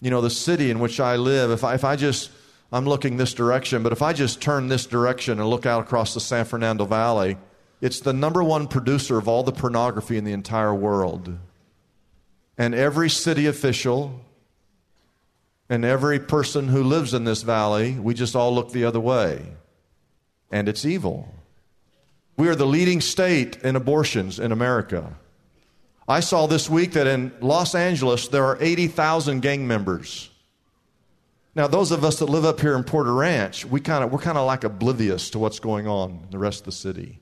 You 0.00 0.10
know, 0.10 0.22
the 0.22 0.30
city 0.30 0.70
in 0.70 0.78
which 0.78 1.00
I 1.00 1.16
live, 1.16 1.50
if 1.50 1.62
I, 1.64 1.74
if 1.74 1.84
I 1.84 1.96
just, 1.96 2.30
I'm 2.72 2.86
looking 2.86 3.16
this 3.16 3.34
direction, 3.34 3.82
but 3.82 3.92
if 3.92 4.00
I 4.00 4.12
just 4.12 4.40
turn 4.40 4.68
this 4.68 4.86
direction 4.86 5.40
and 5.40 5.48
look 5.48 5.66
out 5.66 5.82
across 5.82 6.14
the 6.14 6.20
San 6.20 6.44
Fernando 6.44 6.84
Valley, 6.84 7.36
it's 7.80 8.00
the 8.00 8.12
number 8.12 8.44
one 8.44 8.68
producer 8.68 9.18
of 9.18 9.26
all 9.26 9.42
the 9.42 9.52
pornography 9.52 10.16
in 10.16 10.24
the 10.24 10.32
entire 10.32 10.74
world. 10.74 11.36
And 12.56 12.74
every 12.74 13.10
city 13.10 13.46
official 13.46 14.20
and 15.68 15.84
every 15.84 16.18
person 16.18 16.68
who 16.68 16.82
lives 16.82 17.14
in 17.14 17.24
this 17.24 17.42
valley, 17.42 17.98
we 17.98 18.14
just 18.14 18.36
all 18.36 18.54
look 18.54 18.70
the 18.70 18.84
other 18.84 19.00
way. 19.00 19.46
And 20.50 20.68
it's 20.68 20.84
evil. 20.84 21.34
We 22.36 22.48
are 22.48 22.54
the 22.54 22.66
leading 22.66 23.00
state 23.00 23.56
in 23.58 23.76
abortions 23.76 24.38
in 24.38 24.52
America. 24.52 25.14
I 26.08 26.20
saw 26.20 26.46
this 26.46 26.70
week 26.70 26.92
that 26.92 27.06
in 27.06 27.32
Los 27.40 27.74
Angeles 27.74 28.28
there 28.28 28.44
are 28.44 28.58
80,000 28.60 29.40
gang 29.40 29.66
members. 29.66 30.29
Now, 31.54 31.66
those 31.66 31.90
of 31.90 32.04
us 32.04 32.20
that 32.20 32.26
live 32.26 32.44
up 32.44 32.60
here 32.60 32.76
in 32.76 32.84
Porter 32.84 33.12
Ranch, 33.12 33.64
we 33.64 33.80
kind 33.80 34.04
of 34.04 34.12
we're 34.12 34.20
kind 34.20 34.38
of 34.38 34.46
like 34.46 34.62
oblivious 34.62 35.30
to 35.30 35.38
what's 35.38 35.58
going 35.58 35.88
on 35.88 36.20
in 36.24 36.30
the 36.30 36.38
rest 36.38 36.60
of 36.60 36.66
the 36.66 36.72
city. 36.72 37.20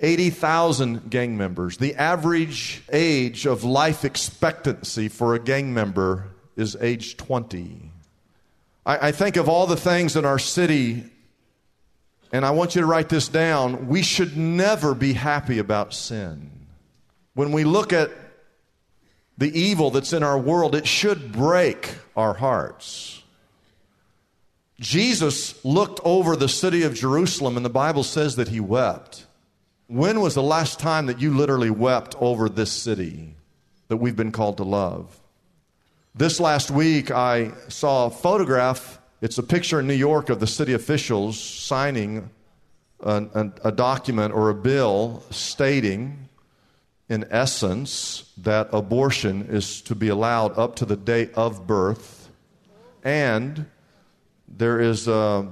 80,000 0.00 1.10
gang 1.10 1.36
members. 1.36 1.78
The 1.78 1.96
average 1.96 2.82
age 2.92 3.46
of 3.46 3.64
life 3.64 4.04
expectancy 4.04 5.08
for 5.08 5.34
a 5.34 5.40
gang 5.40 5.74
member 5.74 6.28
is 6.56 6.76
age 6.80 7.16
20. 7.16 7.90
I, 8.86 9.08
I, 9.08 9.12
think 9.12 9.36
of 9.36 9.48
all 9.48 9.66
the 9.66 9.76
things 9.76 10.14
in 10.14 10.24
our 10.24 10.38
city, 10.38 11.04
and 12.32 12.46
I 12.46 12.52
want 12.52 12.76
you 12.76 12.80
to 12.80 12.86
write 12.86 13.08
this 13.08 13.26
down. 13.26 13.88
We 13.88 14.02
should 14.02 14.36
never 14.36 14.94
be 14.94 15.14
happy 15.14 15.58
about 15.58 15.94
sin. 15.94 16.50
When 17.34 17.50
we 17.50 17.64
look 17.64 17.92
at 17.92 18.10
the 19.38 19.56
evil 19.58 19.90
that's 19.90 20.12
in 20.12 20.22
our 20.22 20.38
world, 20.38 20.74
it 20.74 20.86
should 20.86 21.32
break 21.32 21.94
our 22.16 22.34
hearts. 22.34 23.22
Jesus 24.80 25.64
looked 25.64 26.00
over 26.04 26.36
the 26.36 26.48
city 26.48 26.82
of 26.82 26.94
Jerusalem, 26.94 27.56
and 27.56 27.64
the 27.64 27.70
Bible 27.70 28.02
says 28.02 28.36
that 28.36 28.48
he 28.48 28.60
wept. 28.60 29.26
When 29.86 30.20
was 30.20 30.34
the 30.34 30.42
last 30.42 30.78
time 30.78 31.06
that 31.06 31.20
you 31.20 31.34
literally 31.34 31.70
wept 31.70 32.14
over 32.20 32.48
this 32.48 32.70
city 32.70 33.34
that 33.86 33.96
we've 33.96 34.16
been 34.16 34.32
called 34.32 34.58
to 34.58 34.64
love? 34.64 35.18
This 36.14 36.40
last 36.40 36.70
week, 36.70 37.10
I 37.10 37.52
saw 37.68 38.06
a 38.06 38.10
photograph. 38.10 38.98
It's 39.20 39.38
a 39.38 39.42
picture 39.42 39.80
in 39.80 39.86
New 39.86 39.94
York 39.94 40.30
of 40.30 40.40
the 40.40 40.46
city 40.46 40.72
officials 40.72 41.40
signing 41.40 42.28
a, 43.00 43.24
a, 43.34 43.52
a 43.64 43.72
document 43.72 44.34
or 44.34 44.50
a 44.50 44.54
bill 44.54 45.22
stating, 45.30 46.28
in 47.08 47.26
essence, 47.30 48.30
that 48.38 48.68
abortion 48.72 49.46
is 49.48 49.80
to 49.82 49.94
be 49.94 50.08
allowed 50.08 50.58
up 50.58 50.76
to 50.76 50.84
the 50.84 50.96
day 50.96 51.30
of 51.34 51.66
birth. 51.66 52.28
And 53.02 53.66
there 54.46 54.80
is 54.80 55.08
a 55.08 55.48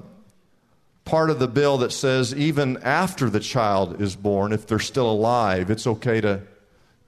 part 1.05 1.31
of 1.31 1.39
the 1.39 1.49
bill 1.49 1.79
that 1.79 1.93
says 1.93 2.35
even 2.35 2.77
after 2.83 3.31
the 3.31 3.41
child 3.41 4.03
is 4.03 4.17
born, 4.17 4.53
if 4.53 4.67
they're 4.67 4.79
still 4.79 5.11
alive, 5.11 5.71
it's 5.71 5.87
okay 5.87 6.21
to 6.21 6.43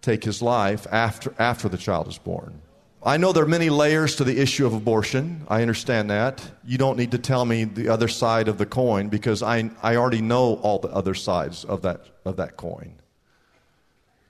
take 0.01 0.25
his 0.25 0.41
life 0.41 0.87
after, 0.91 1.35
after 1.39 1.69
the 1.69 1.77
child 1.77 2.09
is 2.09 2.19
born. 2.19 2.63
I 3.03 3.17
know 3.17 3.33
there 3.33 3.45
are 3.45 3.49
many 3.49 3.71
layers 3.71 4.17
to 4.17 4.25
the 4.25 4.41
issue 4.41 4.67
of 4.67 4.75
abortion. 4.75 5.45
I 5.49 5.63
understand 5.63 6.11
that. 6.11 6.43
You 6.65 6.79
don't 6.79 6.97
need 6.97 7.13
to 7.13 7.19
tell 7.19 7.45
me 7.45 7.65
the 7.65 7.89
other 7.89 8.09
side 8.09 8.49
of 8.49 8.59
the 8.59 8.67
coin 8.67 9.09
because 9.09 9.43
I, 9.43 9.71
I 9.83 9.97
already 9.97 10.21
know 10.21 10.55
all 10.63 10.79
the 10.79 10.89
other 10.89 11.15
sides 11.15 11.65
of 11.65 11.83
that, 11.83 12.07
of 12.25 12.37
that 12.37 12.57
coin. 12.57 12.95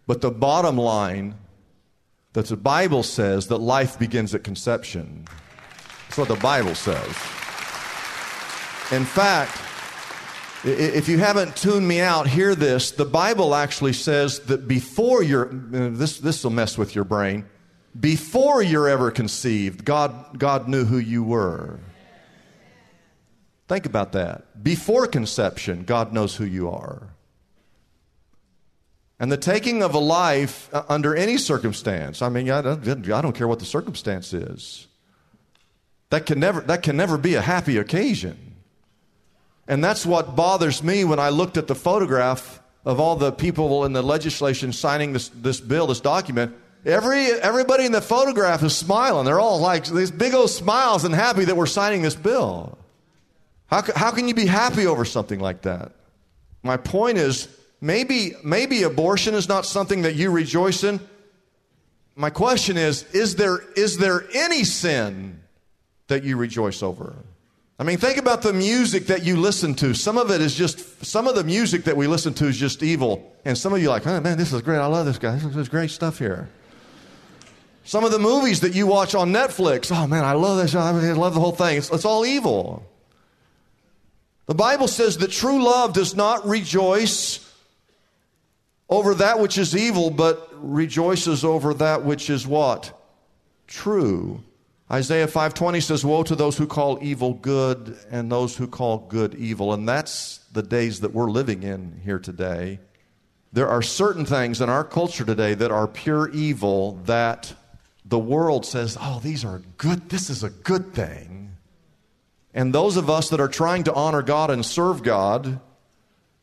But 0.08 0.22
the 0.22 0.30
bottom 0.30 0.78
line 0.78 1.36
that 2.32 2.46
the 2.46 2.56
Bible 2.56 3.02
says 3.02 3.48
that 3.48 3.58
life 3.58 3.98
begins 3.98 4.34
at 4.34 4.42
conception. 4.42 5.26
That's 6.06 6.18
what 6.18 6.28
the 6.28 6.36
Bible 6.36 6.74
says. 6.74 7.06
In 8.90 9.04
fact, 9.04 9.54
if 10.64 11.10
you 11.10 11.18
haven't 11.18 11.56
tuned 11.56 11.86
me 11.86 12.00
out, 12.00 12.26
hear 12.26 12.54
this. 12.54 12.90
The 12.90 13.04
Bible 13.04 13.54
actually 13.54 13.92
says 13.92 14.40
that 14.40 14.66
before 14.66 15.22
you're, 15.22 15.50
this, 15.52 16.18
this 16.18 16.42
will 16.42 16.52
mess 16.52 16.78
with 16.78 16.94
your 16.94 17.04
brain, 17.04 17.44
before 18.00 18.62
you're 18.62 18.88
ever 18.88 19.10
conceived, 19.10 19.84
God, 19.84 20.38
God 20.38 20.68
knew 20.68 20.86
who 20.86 20.98
you 20.98 21.22
were. 21.22 21.78
Think 23.68 23.84
about 23.84 24.12
that. 24.12 24.64
Before 24.64 25.06
conception, 25.06 25.84
God 25.84 26.14
knows 26.14 26.34
who 26.36 26.46
you 26.46 26.70
are. 26.70 27.10
And 29.20 29.32
the 29.32 29.36
taking 29.36 29.82
of 29.82 29.94
a 29.94 29.98
life 29.98 30.72
uh, 30.72 30.84
under 30.88 31.14
any 31.14 31.38
circumstance, 31.38 32.22
I 32.22 32.28
mean, 32.28 32.50
I 32.50 32.62
don't, 32.62 33.10
I 33.10 33.20
don't 33.20 33.34
care 33.34 33.48
what 33.48 33.58
the 33.58 33.64
circumstance 33.64 34.32
is, 34.32 34.86
that 36.10 36.24
can, 36.24 36.40
never, 36.40 36.60
that 36.62 36.82
can 36.82 36.96
never 36.96 37.18
be 37.18 37.34
a 37.34 37.40
happy 37.40 37.76
occasion. 37.78 38.54
And 39.66 39.84
that's 39.84 40.06
what 40.06 40.34
bothers 40.34 40.82
me 40.82 41.04
when 41.04 41.18
I 41.18 41.28
looked 41.28 41.56
at 41.56 41.66
the 41.66 41.74
photograph 41.74 42.62
of 42.84 43.00
all 43.00 43.16
the 43.16 43.32
people 43.32 43.84
in 43.84 43.92
the 43.92 44.02
legislation 44.02 44.72
signing 44.72 45.12
this, 45.12 45.28
this 45.28 45.60
bill, 45.60 45.88
this 45.88 46.00
document. 46.00 46.54
Every, 46.86 47.26
everybody 47.26 47.84
in 47.84 47.92
the 47.92 48.00
photograph 48.00 48.62
is 48.62 48.74
smiling. 48.74 49.26
They're 49.26 49.40
all 49.40 49.58
like 49.58 49.84
these 49.84 50.10
big 50.10 50.32
old 50.32 50.48
smiles 50.48 51.04
and 51.04 51.14
happy 51.14 51.44
that 51.44 51.56
we're 51.56 51.66
signing 51.66 52.02
this 52.02 52.14
bill. 52.14 52.78
How, 53.66 53.82
how 53.94 54.12
can 54.12 54.28
you 54.28 54.32
be 54.34 54.46
happy 54.46 54.86
over 54.86 55.04
something 55.04 55.40
like 55.40 55.62
that? 55.62 55.92
My 56.62 56.78
point 56.78 57.18
is, 57.18 57.48
Maybe, 57.80 58.34
maybe 58.42 58.82
abortion 58.82 59.34
is 59.34 59.48
not 59.48 59.64
something 59.64 60.02
that 60.02 60.16
you 60.16 60.30
rejoice 60.30 60.82
in. 60.82 61.00
My 62.16 62.30
question 62.30 62.76
is 62.76 63.04
is 63.14 63.36
there, 63.36 63.60
is 63.76 63.98
there 63.98 64.24
any 64.34 64.64
sin 64.64 65.40
that 66.08 66.24
you 66.24 66.36
rejoice 66.36 66.82
over? 66.82 67.14
I 67.80 67.84
mean, 67.84 67.98
think 67.98 68.18
about 68.18 68.42
the 68.42 68.52
music 68.52 69.06
that 69.06 69.24
you 69.24 69.36
listen 69.36 69.74
to. 69.76 69.94
Some 69.94 70.18
of 70.18 70.32
it 70.32 70.40
is 70.40 70.56
just, 70.56 71.04
some 71.04 71.28
of 71.28 71.36
the 71.36 71.44
music 71.44 71.84
that 71.84 71.96
we 71.96 72.08
listen 72.08 72.34
to 72.34 72.46
is 72.46 72.56
just 72.56 72.82
evil. 72.82 73.32
And 73.44 73.56
some 73.56 73.72
of 73.72 73.80
you 73.80 73.88
are 73.88 73.92
like, 73.92 74.06
oh 74.06 74.20
man, 74.20 74.36
this 74.36 74.52
is 74.52 74.62
great. 74.62 74.78
I 74.78 74.86
love 74.86 75.06
this 75.06 75.18
guy. 75.18 75.36
This 75.36 75.54
is 75.54 75.68
great 75.68 75.90
stuff 75.90 76.18
here. 76.18 76.48
Some 77.84 78.02
of 78.02 78.10
the 78.10 78.18
movies 78.18 78.60
that 78.60 78.74
you 78.74 78.88
watch 78.88 79.14
on 79.14 79.32
Netflix, 79.32 79.96
oh 79.96 80.08
man, 80.08 80.24
I 80.24 80.32
love 80.32 80.58
this. 80.58 80.74
I 80.74 80.90
love 81.12 81.34
the 81.34 81.40
whole 81.40 81.52
thing. 81.52 81.78
It's, 81.78 81.88
it's 81.90 82.04
all 82.04 82.26
evil. 82.26 82.84
The 84.46 84.54
Bible 84.54 84.88
says 84.88 85.18
that 85.18 85.30
true 85.30 85.62
love 85.62 85.92
does 85.92 86.16
not 86.16 86.46
rejoice 86.48 87.47
over 88.88 89.14
that 89.14 89.38
which 89.38 89.58
is 89.58 89.76
evil, 89.76 90.10
but 90.10 90.48
rejoices 90.54 91.44
over 91.44 91.74
that 91.74 92.04
which 92.04 92.30
is 92.30 92.46
what? 92.46 92.92
True. 93.66 94.42
Isaiah 94.90 95.28
5:20 95.28 95.80
says, 95.80 96.04
"Woe 96.04 96.22
to 96.22 96.34
those 96.34 96.56
who 96.56 96.66
call 96.66 96.98
evil 97.02 97.34
good 97.34 97.98
and 98.10 98.32
those 98.32 98.56
who 98.56 98.66
call 98.66 98.98
good 99.08 99.34
evil." 99.34 99.74
And 99.74 99.86
that's 99.86 100.40
the 100.52 100.62
days 100.62 101.00
that 101.00 101.12
we're 101.12 101.30
living 101.30 101.62
in 101.62 102.00
here 102.04 102.18
today. 102.18 102.80
There 103.52 103.68
are 103.68 103.82
certain 103.82 104.24
things 104.24 104.62
in 104.62 104.70
our 104.70 104.84
culture 104.84 105.24
today 105.24 105.52
that 105.54 105.70
are 105.70 105.86
pure 105.86 106.30
evil 106.30 106.98
that 107.04 107.52
the 108.04 108.18
world 108.18 108.64
says, 108.64 108.96
"Oh, 108.98 109.20
these 109.22 109.44
are 109.44 109.60
good. 109.76 110.08
This 110.08 110.30
is 110.30 110.42
a 110.42 110.50
good 110.50 110.94
thing." 110.94 111.56
And 112.54 112.74
those 112.74 112.96
of 112.96 113.10
us 113.10 113.28
that 113.28 113.40
are 113.40 113.48
trying 113.48 113.84
to 113.84 113.94
honor 113.94 114.22
God 114.22 114.50
and 114.50 114.64
serve 114.64 115.02
God 115.02 115.60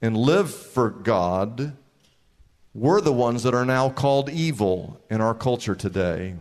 and 0.04 0.16
live 0.16 0.54
for 0.54 0.92
God, 0.92 1.74
we're 2.76 3.00
the 3.00 3.14
ones 3.14 3.44
that 3.44 3.56
are 3.56 3.66
now 3.66 3.90
called 3.90 4.30
evil 4.30 5.02
in 5.10 5.22
our 5.22 5.34
culture 5.34 5.76
today. 5.76 6.36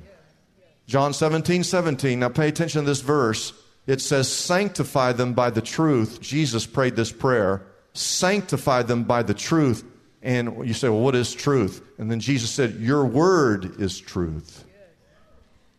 John 0.86 1.14
17, 1.14 1.62
17. 1.62 2.18
Now 2.18 2.28
pay 2.28 2.48
attention 2.48 2.82
to 2.82 2.86
this 2.86 3.00
verse. 3.00 3.52
It 3.86 4.00
says, 4.00 4.28
Sanctify 4.28 5.12
them 5.12 5.32
by 5.32 5.50
the 5.50 5.62
truth. 5.62 6.20
Jesus 6.20 6.66
prayed 6.66 6.96
this 6.96 7.12
prayer. 7.12 7.64
Sanctify 7.92 8.82
them 8.82 9.04
by 9.04 9.22
the 9.22 9.32
truth. 9.32 9.84
And 10.22 10.66
you 10.66 10.74
say, 10.74 10.88
Well, 10.88 11.00
what 11.00 11.14
is 11.14 11.32
truth? 11.32 11.80
And 11.98 12.10
then 12.10 12.18
Jesus 12.18 12.50
said, 12.50 12.74
Your 12.74 13.06
word 13.06 13.80
is 13.80 14.00
truth. 14.00 14.64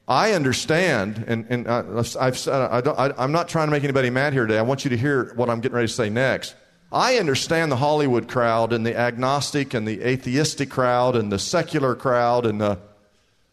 I 0.07 0.33
understand, 0.33 1.25
and, 1.27 1.47
and 1.49 1.67
uh, 1.67 2.03
I've 2.19 2.37
said, 2.37 2.53
I 2.53 2.79
don't, 2.79 2.97
I, 2.97 3.11
I'm 3.17 3.31
not 3.31 3.49
trying 3.49 3.67
to 3.67 3.71
make 3.71 3.83
anybody 3.83 4.11
mad 4.11 4.33
here 4.33 4.45
today. 4.45 4.59
I 4.59 4.61
want 4.61 4.85
you 4.85 4.91
to 4.91 4.97
hear 4.97 5.33
what 5.33 5.49
I'm 5.49 5.61
getting 5.61 5.75
ready 5.75 5.87
to 5.87 5.93
say 5.93 6.09
next. 6.09 6.55
I 6.95 7.17
understand 7.17 7.73
the 7.73 7.75
Hollywood 7.75 8.29
crowd 8.29 8.71
and 8.71 8.85
the 8.85 8.97
agnostic 8.97 9.73
and 9.73 9.85
the 9.85 10.01
atheistic 10.01 10.69
crowd 10.69 11.17
and 11.17 11.29
the 11.29 11.37
secular 11.37 11.93
crowd 11.93 12.45
and 12.45 12.61
the 12.61 12.79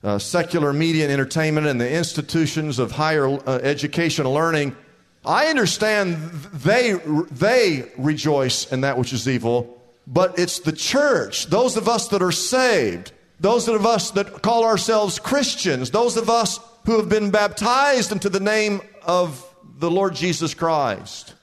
uh, 0.04 0.20
secular 0.20 0.72
media 0.72 1.02
and 1.02 1.12
entertainment 1.12 1.66
and 1.66 1.80
the 1.80 1.90
institutions 1.90 2.78
of 2.78 2.92
higher 2.92 3.26
uh, 3.26 3.58
education 3.64 4.28
learning, 4.28 4.76
I 5.25 5.46
understand 5.46 6.18
they, 6.52 6.92
they 7.32 7.90
rejoice 7.99 8.70
in 8.70 8.82
that 8.82 8.96
which 8.96 9.12
is 9.12 9.28
evil, 9.28 9.82
but 10.06 10.38
it's 10.38 10.61
the 10.61 10.70
church, 10.70 11.46
those 11.46 11.76
of 11.76 11.88
us 11.88 12.06
that 12.08 12.22
are 12.22 12.30
saved, 12.30 13.11
those 13.40 13.66
of 13.66 13.84
us 13.84 14.12
that 14.12 14.42
call 14.42 14.62
ourselves 14.62 15.18
Christians, 15.18 15.90
those 15.90 16.16
of 16.16 16.30
us 16.30 16.61
who 16.87 16.96
have 16.96 17.08
been 17.08 17.32
baptized 17.32 18.12
into 18.12 18.28
the 18.28 18.38
name 18.38 18.82
of 19.02 19.44
the 19.78 19.90
Lord 19.90 20.14
Jesus 20.14 20.54
Christ. 20.54 21.34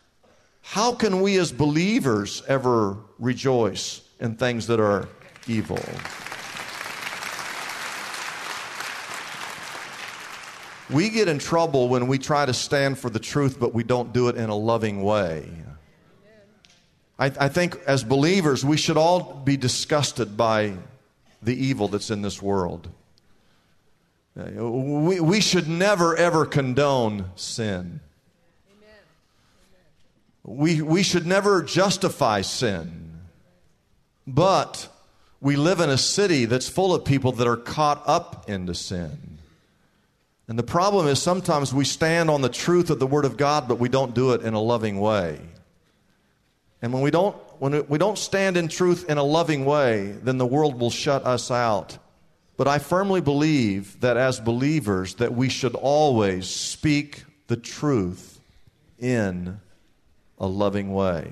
How 0.70 0.94
can 0.94 1.22
we 1.22 1.40
as 1.40 1.52
believers 1.52 2.44
ever 2.48 2.96
rejoice 3.18 4.02
in 4.20 4.36
things 4.36 4.68
that 4.68 4.80
are 4.80 5.10
evil? 5.48 5.80
We 10.92 11.10
get 11.10 11.28
in 11.28 11.40
trouble 11.40 11.90
when 11.90 12.06
we 12.06 12.20
try 12.20 12.46
to 12.46 12.54
stand 12.54 13.00
for 13.00 13.10
the 13.10 13.18
truth, 13.18 13.60
but 13.60 13.74
we 13.74 13.84
don't 13.84 14.14
do 14.14 14.28
it 14.28 14.36
in 14.36 14.52
a 14.52 14.56
loving 14.56 15.02
way. 15.02 15.50
I, 17.18 17.26
I, 17.26 17.50
think 17.50 17.80
as 17.88 18.04
believers, 18.04 18.64
we 18.64 18.78
should 18.78 18.96
all 18.96 19.42
be 19.44 19.58
disgusted 19.58 20.38
by 20.38 20.74
the 21.42 21.56
evil 21.56 21.88
that's 21.88 22.12
in 22.12 22.22
this 22.22 22.44
world. 22.44 22.90
Uh, 24.40 24.64
we, 24.64 25.20
we 25.20 25.42
should 25.42 25.68
never, 25.68 26.16
ever 26.16 26.46
condone 26.46 27.26
sin. 27.34 28.02
We, 30.50 30.82
we 30.82 31.04
should 31.04 31.28
never 31.28 31.62
justify 31.62 32.42
sin. 32.42 33.12
But 34.26 34.90
we 35.40 35.56
live 35.56 35.80
in 35.80 35.92
a 35.92 35.98
city 35.98 36.46
that's 36.46 36.68
full 36.68 36.96
of 36.96 37.06
people 37.06 37.34
that 37.34 37.48
are 37.48 37.56
caught 37.56 38.02
up 38.08 38.50
into 38.50 38.74
sin. 38.74 39.38
And 40.48 40.58
the 40.58 40.64
problem 40.64 41.06
is 41.06 41.22
sometimes 41.22 41.72
we 41.72 41.86
stand 41.86 42.32
on 42.32 42.42
the 42.42 42.50
truth 42.50 42.90
of 42.90 42.98
the 42.98 43.06
Word 43.06 43.26
of 43.26 43.38
God, 43.38 43.68
but 43.68 43.78
we 43.78 43.90
don't 43.90 44.16
do 44.16 44.32
it 44.32 44.42
in 44.42 44.56
a 44.56 44.60
loving 44.60 45.00
way. 45.00 45.40
And 46.82 46.92
when 46.94 47.04
we 47.04 47.12
don't, 47.12 47.36
when 47.60 47.86
we 47.88 48.00
don't 48.00 48.18
stand 48.18 48.58
in 48.58 48.70
truth 48.70 49.08
in 49.08 49.20
a 49.20 49.24
loving 49.24 49.66
way, 49.66 50.14
then 50.24 50.40
the 50.40 50.48
world 50.48 50.80
will 50.80 50.90
shut 50.90 51.28
us 51.28 51.52
out. 51.52 52.00
But 52.58 52.68
I 52.68 52.80
firmly 52.80 53.22
believe 53.22 54.02
that 54.02 54.18
as 54.18 54.40
believers 54.40 55.14
that 55.16 55.36
we 55.36 55.48
should 55.48 55.76
always 55.76 56.48
speak 56.48 57.24
the 57.46 57.58
truth 57.58 58.40
in 58.98 59.60
a 60.40 60.48
loving 60.48 60.94
way. 60.94 61.30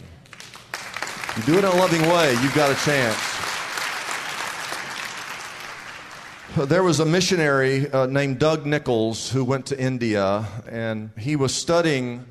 You 1.38 1.44
do 1.44 1.54
it 1.54 1.60
in 1.60 1.66
a 1.66 1.76
loving 1.76 2.02
way, 2.02 2.32
you've 2.42 2.56
got 2.56 2.72
a 2.72 2.86
chance. 2.86 3.38
there 6.66 6.82
was 6.82 7.00
a 7.00 7.06
missionary 7.06 7.88
uh, 7.92 8.08
named 8.08 8.40
Doug 8.40 8.66
Nichols 8.66 9.30
who 9.30 9.44
went 9.44 9.68
to 9.68 9.80
India 9.80 10.48
and 10.68 11.12
he 11.16 11.36
was 11.36 11.54
studying 11.54 12.26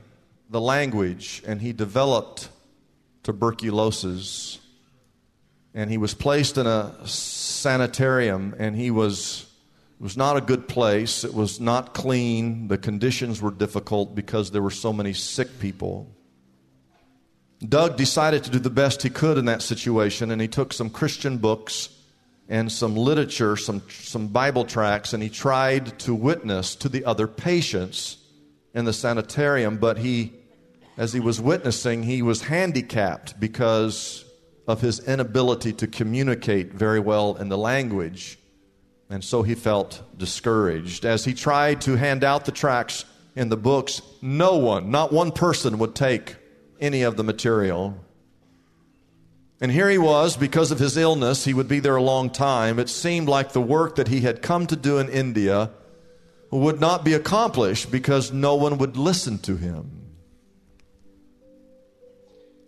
the 0.51 0.61
language 0.61 1.43
and 1.47 1.61
he 1.61 1.73
developed 1.73 2.49
tuberculosis. 3.23 4.59
And 5.75 5.91
he 5.91 5.99
was 5.99 6.12
placed 6.12 6.59
in 6.59 6.67
a 6.67 7.07
sanitarium 7.07 8.55
and 8.59 8.75
he 8.75 8.91
was 8.91 9.43
it 10.01 10.03
was 10.03 10.17
not 10.17 10.37
a 10.37 10.41
good 10.41 10.69
place. 10.69 11.23
It 11.23 11.33
was 11.33 11.61
not 11.61 11.95
clean. 11.95 12.69
The 12.69 12.79
conditions 12.79 13.41
were 13.41 13.51
difficult 13.51 14.15
because 14.15 14.51
there 14.51 14.61
were 14.61 14.71
so 14.71 14.93
many 14.93 15.12
sick 15.12 15.61
people. 15.61 16.15
Doug 17.66 17.97
decided 17.97 18.45
to 18.45 18.51
do 18.51 18.59
the 18.59 18.71
best 18.71 19.03
he 19.03 19.11
could 19.11 19.38
in 19.38 19.47
that 19.47 19.62
situation, 19.62 20.31
and 20.31 20.40
he 20.40 20.49
took 20.49 20.73
some 20.73 20.90
Christian 20.90 21.38
books 21.38 21.88
and 22.49 22.71
some 22.71 22.95
literature, 22.95 23.57
some, 23.57 23.83
some 23.88 24.29
Bible 24.29 24.64
tracts, 24.64 25.12
and 25.12 25.23
he 25.23 25.31
tried 25.31 25.99
to 26.01 26.14
witness 26.14 26.77
to 26.77 26.88
the 26.88 27.05
other 27.05 27.27
patients 27.27 28.19
in 28.75 28.85
the 28.85 28.92
sanitarium, 28.92 29.79
but 29.79 29.99
he, 29.99 30.33
as 30.99 31.12
he 31.12 31.21
was 31.21 31.40
witnessing, 31.40 32.03
he 32.03 32.21
was 32.21 32.42
handicapped 32.42 33.40
because 33.40 34.25
of 34.69 34.81
his 34.81 35.01
inability 35.09 35.73
to 35.73 35.87
communicate 35.87 36.73
very 36.73 37.01
well 37.01 37.37
in 37.37 37.49
the 37.49 37.59
language. 37.59 38.38
And 39.09 39.25
so 39.25 39.42
he 39.42 39.55
felt 39.55 40.03
discouraged. 40.19 41.05
As 41.05 41.25
he 41.25 41.33
tried 41.33 41.81
to 41.83 41.97
hand 41.97 42.23
out 42.23 42.45
the 42.45 42.53
tracts 42.53 43.05
in 43.35 43.49
the 43.49 43.57
books, 43.57 44.03
no 44.21 44.57
one, 44.59 44.90
not 44.90 45.12
one 45.12 45.33
person, 45.33 45.79
would 45.79 45.95
take 45.95 46.37
any 46.81 47.03
of 47.03 47.17
the 47.17 47.25
material. 47.25 47.99
And 49.61 49.73
here 49.73 49.89
he 49.89 49.99
was, 49.99 50.37
because 50.37 50.71
of 50.71 50.79
his 50.79 50.97
illness, 50.97 51.45
he 51.45 51.55
would 51.55 51.69
be 51.69 51.81
there 51.81 51.97
a 51.97 52.03
long 52.03 52.29
time. 52.31 52.79
It 52.79 52.89
seemed 52.89 53.29
like 53.29 53.53
the 53.53 53.61
work 53.61 53.97
that 53.97 54.09
he 54.09 54.21
had 54.21 54.43
come 54.43 54.67
to 54.67 54.77
do 54.77 54.99
in 54.99 55.09
India 55.09 55.71
would 56.51 56.81
not 56.81 57.05
be 57.05 57.15
accomplished 57.15 57.91
because 57.91 58.33
no 58.33 58.55
one 58.55 58.79
would 58.79 58.97
listen 58.97 59.39
to 59.39 59.57
him. 59.57 60.03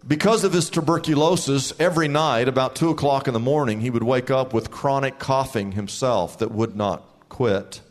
Because 0.06 0.44
of 0.44 0.54
his 0.54 0.70
tuberculosis, 0.70 1.74
every 1.78 2.08
night, 2.08 2.48
about 2.48 2.74
2 2.74 2.88
o'clock 2.88 3.28
in 3.28 3.34
the 3.34 3.40
morning, 3.40 3.82
he 3.82 3.90
would 3.90 4.02
wake 4.02 4.30
up 4.30 4.54
with 4.54 4.70
chronic 4.70 5.18
coughing 5.18 5.72
himself 5.72 6.38
that 6.38 6.50
would 6.50 6.74
not 6.74 7.04
quit. 7.28 7.82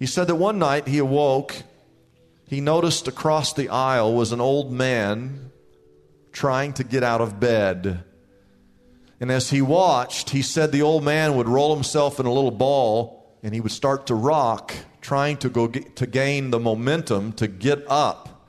He 0.00 0.06
said 0.06 0.26
that 0.26 0.34
one 0.34 0.58
night 0.58 0.88
he 0.88 0.98
awoke, 0.98 1.62
he 2.46 2.60
noticed 2.60 3.08
across 3.08 3.52
the 3.52 3.68
aisle 3.68 4.14
was 4.14 4.32
an 4.32 4.40
old 4.40 4.72
man 4.72 5.50
trying 6.32 6.72
to 6.74 6.84
get 6.84 7.02
out 7.02 7.20
of 7.20 7.40
bed. 7.40 8.04
And 9.18 9.32
as 9.32 9.50
he 9.50 9.60
watched, 9.60 10.30
he 10.30 10.42
said 10.42 10.70
the 10.70 10.82
old 10.82 11.02
man 11.02 11.36
would 11.36 11.48
roll 11.48 11.74
himself 11.74 12.20
in 12.20 12.26
a 12.26 12.32
little 12.32 12.52
ball 12.52 13.36
and 13.42 13.52
he 13.52 13.60
would 13.60 13.72
start 13.72 14.06
to 14.06 14.14
rock, 14.14 14.72
trying 15.00 15.38
to 15.38 15.48
go 15.48 15.66
get, 15.66 15.96
to 15.96 16.06
gain 16.06 16.50
the 16.50 16.60
momentum 16.60 17.32
to 17.32 17.48
get 17.48 17.84
up 17.88 18.44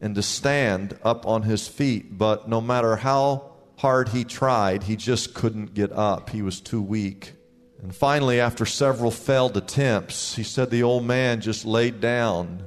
and 0.00 0.14
to 0.14 0.22
stand 0.22 0.98
up 1.02 1.26
on 1.26 1.42
his 1.42 1.68
feet. 1.68 2.16
But 2.16 2.48
no 2.48 2.60
matter 2.60 2.96
how 2.96 3.52
hard 3.76 4.10
he 4.10 4.24
tried, 4.24 4.84
he 4.84 4.96
just 4.96 5.34
couldn't 5.34 5.74
get 5.74 5.92
up. 5.92 6.30
He 6.30 6.40
was 6.40 6.60
too 6.60 6.80
weak. 6.80 7.34
And 7.82 7.94
finally, 7.94 8.40
after 8.40 8.64
several 8.64 9.10
failed 9.10 9.56
attempts, 9.56 10.36
he 10.36 10.44
said 10.44 10.70
the 10.70 10.84
old 10.84 11.04
man 11.04 11.40
just 11.40 11.64
laid 11.64 12.00
down 12.00 12.62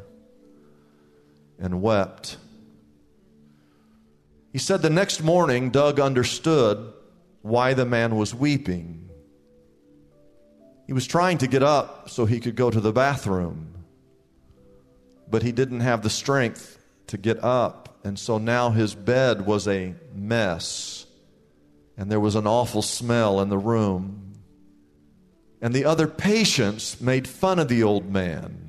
and 1.59 1.81
wept. 1.81 2.37
He 4.51 4.59
said 4.59 4.81
the 4.81 4.89
next 4.89 5.21
morning, 5.21 5.69
Doug 5.69 5.99
understood 5.99 6.93
why 7.41 7.73
the 7.73 7.85
man 7.85 8.15
was 8.15 8.33
weeping. 8.33 9.09
He 10.87 10.93
was 10.93 11.05
trying 11.05 11.39
to 11.39 11.47
get 11.47 11.63
up 11.63 12.09
so 12.09 12.25
he 12.25 12.39
could 12.39 12.55
go 12.55 12.71
to 12.71 12.79
the 12.79 12.93
bathroom, 12.93 13.75
but 15.29 15.43
he 15.43 15.51
didn't 15.51 15.81
have 15.81 16.03
the 16.03 16.09
strength 16.09 16.79
to 17.07 17.17
get 17.17 17.43
up, 17.43 17.99
and 18.03 18.17
so 18.17 18.37
now 18.37 18.69
his 18.69 18.95
bed 18.95 19.45
was 19.45 19.67
a 19.67 19.95
mess, 20.13 21.05
and 21.97 22.11
there 22.11 22.19
was 22.19 22.35
an 22.35 22.47
awful 22.47 22.81
smell 22.81 23.41
in 23.41 23.49
the 23.49 23.57
room. 23.57 24.33
And 25.61 25.73
the 25.73 25.85
other 25.85 26.07
patients 26.07 27.01
made 27.01 27.27
fun 27.27 27.59
of 27.59 27.67
the 27.67 27.83
old 27.83 28.11
man. 28.11 28.64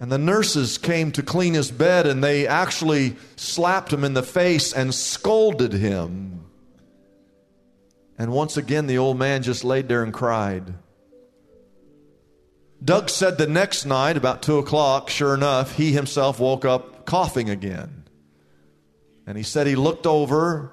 And 0.00 0.10
the 0.10 0.18
nurses 0.18 0.78
came 0.78 1.12
to 1.12 1.22
clean 1.22 1.52
his 1.52 1.70
bed, 1.70 2.06
and 2.06 2.24
they 2.24 2.46
actually 2.46 3.16
slapped 3.36 3.92
him 3.92 4.02
in 4.02 4.14
the 4.14 4.22
face 4.22 4.72
and 4.72 4.94
scolded 4.94 5.74
him. 5.74 6.46
And 8.18 8.32
once 8.32 8.56
again, 8.56 8.86
the 8.86 8.96
old 8.96 9.18
man 9.18 9.42
just 9.42 9.62
laid 9.62 9.88
there 9.88 10.02
and 10.02 10.12
cried. 10.12 10.74
Doug 12.82 13.10
said 13.10 13.36
the 13.36 13.46
next 13.46 13.84
night, 13.84 14.16
about 14.16 14.42
two 14.42 14.56
o'clock, 14.58 15.10
sure 15.10 15.34
enough, 15.34 15.76
he 15.76 15.92
himself 15.92 16.40
woke 16.40 16.64
up 16.64 17.04
coughing 17.04 17.50
again. 17.50 18.04
And 19.26 19.36
he 19.36 19.44
said 19.44 19.66
he 19.66 19.76
looked 19.76 20.06
over, 20.06 20.72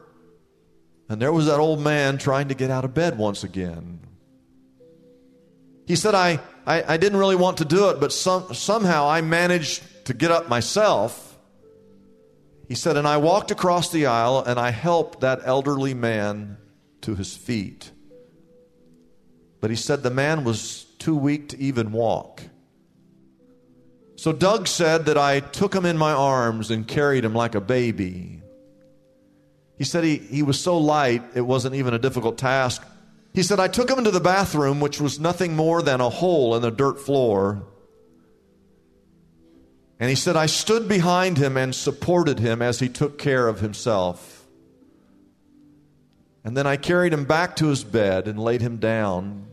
and 1.10 1.22
there 1.22 1.34
was 1.34 1.48
that 1.48 1.60
old 1.60 1.82
man 1.82 2.18
trying 2.18 2.48
to 2.48 2.56
get 2.56 2.72
out 2.72 2.86
of 2.86 2.94
bed 2.94 3.18
once 3.18 3.44
again. 3.44 4.07
He 5.88 5.96
said, 5.96 6.14
I, 6.14 6.40
I, 6.66 6.84
I 6.94 6.98
didn't 6.98 7.18
really 7.18 7.38
want 7.38 7.58
to 7.60 7.66
do 7.66 7.90
it, 7.90 8.00
but 8.00 8.12
some, 8.12 8.54
somehow 8.54 9.10
I 9.10 9.22
managed 9.22 10.06
to 10.06 10.14
get 10.14 10.32
up 10.32 10.50
myself. 10.50 11.38
He 12.68 12.76
said, 12.76 12.98
and 12.98 13.08
I 13.08 13.18
walked 13.18 13.52
across 13.52 13.90
the 13.90 14.06
aisle 14.06 14.44
and 14.46 14.60
I 14.60 14.72
helped 14.72 15.22
that 15.22 15.40
elderly 15.46 15.94
man 15.94 16.58
to 17.02 17.16
his 17.16 17.36
feet. 17.38 17.92
But 19.62 19.70
he 19.70 19.78
said 19.78 20.04
the 20.04 20.12
man 20.12 20.44
was 20.44 20.84
too 21.00 21.16
weak 21.16 21.50
to 21.50 21.60
even 21.60 21.94
walk. 21.94 22.44
So 24.18 24.34
Doug 24.34 24.68
said 24.68 25.06
that 25.06 25.18
I 25.18 25.40
took 25.40 25.74
him 25.74 25.86
in 25.86 25.98
my 25.98 26.12
arms 26.12 26.70
and 26.70 26.86
carried 26.86 27.24
him 27.24 27.34
like 27.34 27.56
a 27.56 27.62
baby. 27.62 28.42
He 29.78 29.86
said 29.86 30.04
he, 30.04 30.18
he 30.18 30.44
was 30.44 30.60
so 30.60 30.78
light, 30.78 31.24
it 31.34 31.42
wasn't 31.42 31.76
even 31.76 31.94
a 31.94 32.00
difficult 32.00 32.38
task. 32.38 32.84
He 33.38 33.44
said, 33.44 33.60
I 33.60 33.68
took 33.68 33.88
him 33.88 34.00
into 34.00 34.10
the 34.10 34.20
bathroom, 34.20 34.80
which 34.80 35.00
was 35.00 35.20
nothing 35.20 35.56
more 35.56 35.84
than 35.84 36.02
a 36.02 36.10
hole 36.10 36.56
in 36.56 36.64
the 36.64 36.72
dirt 36.72 37.00
floor. 37.00 37.62
And 40.00 40.10
he 40.10 40.16
said, 40.16 40.36
I 40.36 40.48
stood 40.48 40.88
behind 40.88 41.38
him 41.38 41.56
and 41.56 41.76
supported 41.76 42.40
him 42.40 42.64
as 42.64 42.80
he 42.80 42.90
took 42.90 43.20
care 43.20 43.48
of 43.48 43.60
himself. 43.60 44.48
And 46.44 46.58
then 46.58 46.66
I 46.66 46.78
carried 46.78 47.14
him 47.14 47.26
back 47.26 47.56
to 47.58 47.68
his 47.68 47.84
bed 47.84 48.28
and 48.28 48.40
laid 48.40 48.62
him 48.62 48.78
down. 48.78 49.46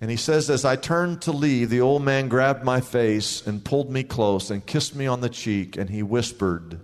And 0.00 0.10
he 0.10 0.16
says, 0.16 0.50
As 0.50 0.64
I 0.64 0.74
turned 0.74 1.22
to 1.22 1.30
leave, 1.30 1.70
the 1.70 1.82
old 1.82 2.02
man 2.02 2.28
grabbed 2.28 2.64
my 2.64 2.80
face 2.80 3.46
and 3.46 3.64
pulled 3.64 3.92
me 3.92 4.02
close 4.02 4.50
and 4.50 4.66
kissed 4.66 4.96
me 4.96 5.06
on 5.06 5.20
the 5.20 5.28
cheek, 5.28 5.76
and 5.76 5.88
he 5.88 6.02
whispered, 6.02 6.80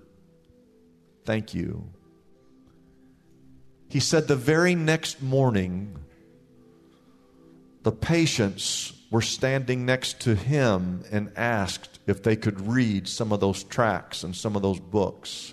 Thank 1.24 1.54
you. 1.54 1.90
He 3.90 4.00
said, 4.00 4.28
The 4.28 4.36
very 4.36 4.74
next 4.74 5.20
morning, 5.20 5.96
the 7.82 7.92
patients 7.92 8.92
were 9.10 9.20
standing 9.20 9.84
next 9.84 10.20
to 10.20 10.36
him 10.36 11.02
and 11.10 11.32
asked 11.36 11.98
if 12.06 12.22
they 12.22 12.36
could 12.36 12.68
read 12.68 13.08
some 13.08 13.32
of 13.32 13.40
those 13.40 13.64
tracts 13.64 14.22
and 14.22 14.34
some 14.34 14.54
of 14.54 14.62
those 14.62 14.78
books. 14.78 15.52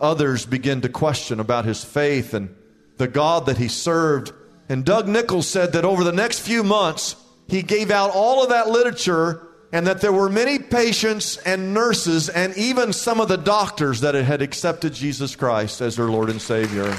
Others 0.00 0.46
began 0.46 0.80
to 0.80 0.88
question 0.88 1.38
about 1.38 1.66
his 1.66 1.84
faith 1.84 2.32
and 2.32 2.54
the 2.96 3.06
God 3.06 3.46
that 3.46 3.58
he 3.58 3.68
served. 3.68 4.32
And 4.68 4.84
Doug 4.84 5.06
Nichols 5.06 5.46
said 5.46 5.72
that 5.74 5.84
over 5.84 6.04
the 6.04 6.12
next 6.12 6.40
few 6.40 6.64
months, 6.64 7.16
he 7.48 7.62
gave 7.62 7.90
out 7.90 8.12
all 8.14 8.42
of 8.42 8.48
that 8.48 8.70
literature 8.70 9.46
and 9.72 9.86
that 9.86 10.00
there 10.00 10.12
were 10.12 10.30
many 10.30 10.58
patients 10.58 11.36
and 11.38 11.74
nurses 11.74 12.30
and 12.30 12.56
even 12.56 12.94
some 12.94 13.20
of 13.20 13.28
the 13.28 13.36
doctors 13.36 14.00
that 14.00 14.14
had 14.14 14.40
accepted 14.40 14.94
Jesus 14.94 15.36
Christ 15.36 15.82
as 15.82 15.96
their 15.96 16.06
Lord 16.06 16.30
and 16.30 16.40
Savior. 16.40 16.96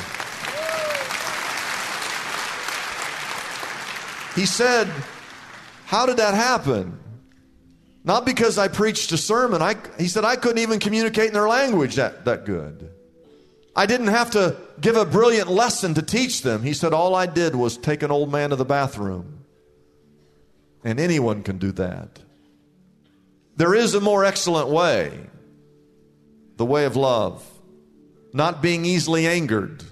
He 4.36 4.46
said, 4.46 4.88
How 5.86 6.06
did 6.06 6.18
that 6.18 6.34
happen? 6.34 7.00
Not 8.04 8.26
because 8.26 8.58
I 8.58 8.68
preached 8.68 9.12
a 9.14 9.18
sermon. 9.18 9.62
I, 9.62 9.76
he 9.98 10.08
said, 10.08 10.26
I 10.26 10.36
couldn't 10.36 10.60
even 10.60 10.80
communicate 10.80 11.28
in 11.28 11.34
their 11.34 11.48
language 11.50 11.96
that, 11.96 12.26
that 12.26 12.46
good. 12.46 12.92
I 13.76 13.88
didn't 13.88 14.08
have 14.08 14.32
to 14.32 14.56
give 14.80 14.96
a 14.96 15.06
brilliant 15.06 15.50
lesson 15.50 15.96
to 15.96 16.02
teach 16.02 16.44
them. 16.44 16.62
He 16.62 16.74
said, 16.74 16.94
All 16.94 17.16
I 17.16 17.26
did 17.26 17.56
was 17.56 17.78
take 17.78 18.04
an 18.04 18.12
old 18.12 18.32
man 18.32 18.52
to 18.52 18.56
the 18.56 18.66
bathroom. 18.66 19.46
And 20.84 21.00
anyone 21.00 21.42
can 21.42 21.58
do 21.58 21.72
that. 21.74 22.20
There 23.58 23.74
is 23.74 23.96
a 23.96 24.02
more 24.02 24.24
excellent 24.24 24.70
way 24.70 25.28
the 26.58 26.66
way 26.66 26.86
of 26.86 26.96
love, 26.96 27.44
not 28.34 28.62
being 28.62 28.86
easily 28.86 29.28
angered, 29.28 29.84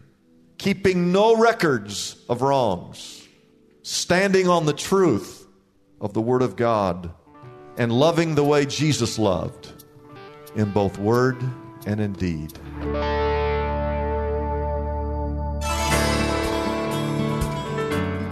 keeping 0.58 1.12
no 1.12 1.36
records 1.36 2.16
of 2.30 2.42
wrongs, 2.42 3.23
standing 3.84 4.50
on 4.50 4.66
the 4.66 4.74
truth 4.74 5.48
of 6.02 6.14
the 6.14 6.22
Word 6.22 6.42
of 6.42 6.56
God, 6.56 7.14
and 7.78 7.92
loving 7.92 8.36
the 8.36 8.44
way 8.44 8.66
Jesus 8.66 9.18
loved 9.18 9.84
in 10.56 10.72
both 10.72 10.98
word 11.00 11.38
and 11.86 12.00
in 12.00 12.14
deed. 12.14 12.54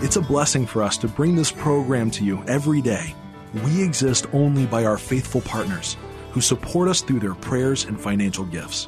It's 0.04 0.16
a 0.16 0.22
blessing 0.22 0.66
for 0.66 0.84
us 0.84 0.98
to 1.00 1.08
bring 1.08 1.36
this 1.36 1.52
program 1.52 2.12
to 2.12 2.26
you 2.26 2.44
every 2.48 2.82
day. 2.82 3.16
We 3.66 3.84
exist 3.84 4.28
only 4.34 4.66
by 4.66 4.86
our 4.86 4.98
faithful 4.98 5.42
partners 5.42 5.98
who 6.32 6.42
support 6.42 6.88
us 6.88 7.02
through 7.02 7.20
their 7.20 7.36
prayers 7.36 7.86
and 7.86 8.00
financial 8.00 8.46
gifts. 8.46 8.88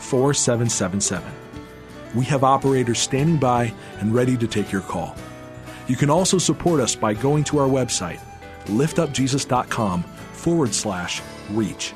4777. 0.00 1.32
We 2.14 2.24
have 2.24 2.42
operators 2.42 2.98
standing 2.98 3.36
by 3.36 3.72
and 3.98 4.14
ready 4.14 4.36
to 4.36 4.46
take 4.46 4.72
your 4.72 4.82
call. 4.82 5.14
You 5.86 5.96
can 5.96 6.10
also 6.10 6.38
support 6.38 6.80
us 6.80 6.94
by 6.94 7.14
going 7.14 7.44
to 7.44 7.58
our 7.58 7.68
website, 7.68 8.20
liftupjesus.com 8.66 10.02
forward 10.02 10.74
slash 10.74 11.22
reach. 11.50 11.94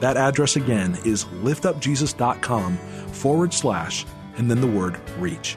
That 0.00 0.16
address 0.16 0.56
again 0.56 0.98
is 1.04 1.24
liftupjesus.com 1.26 2.76
forward 2.76 3.54
slash 3.54 4.04
and 4.36 4.50
then 4.50 4.60
the 4.60 4.66
word 4.66 4.98
reach. 5.18 5.56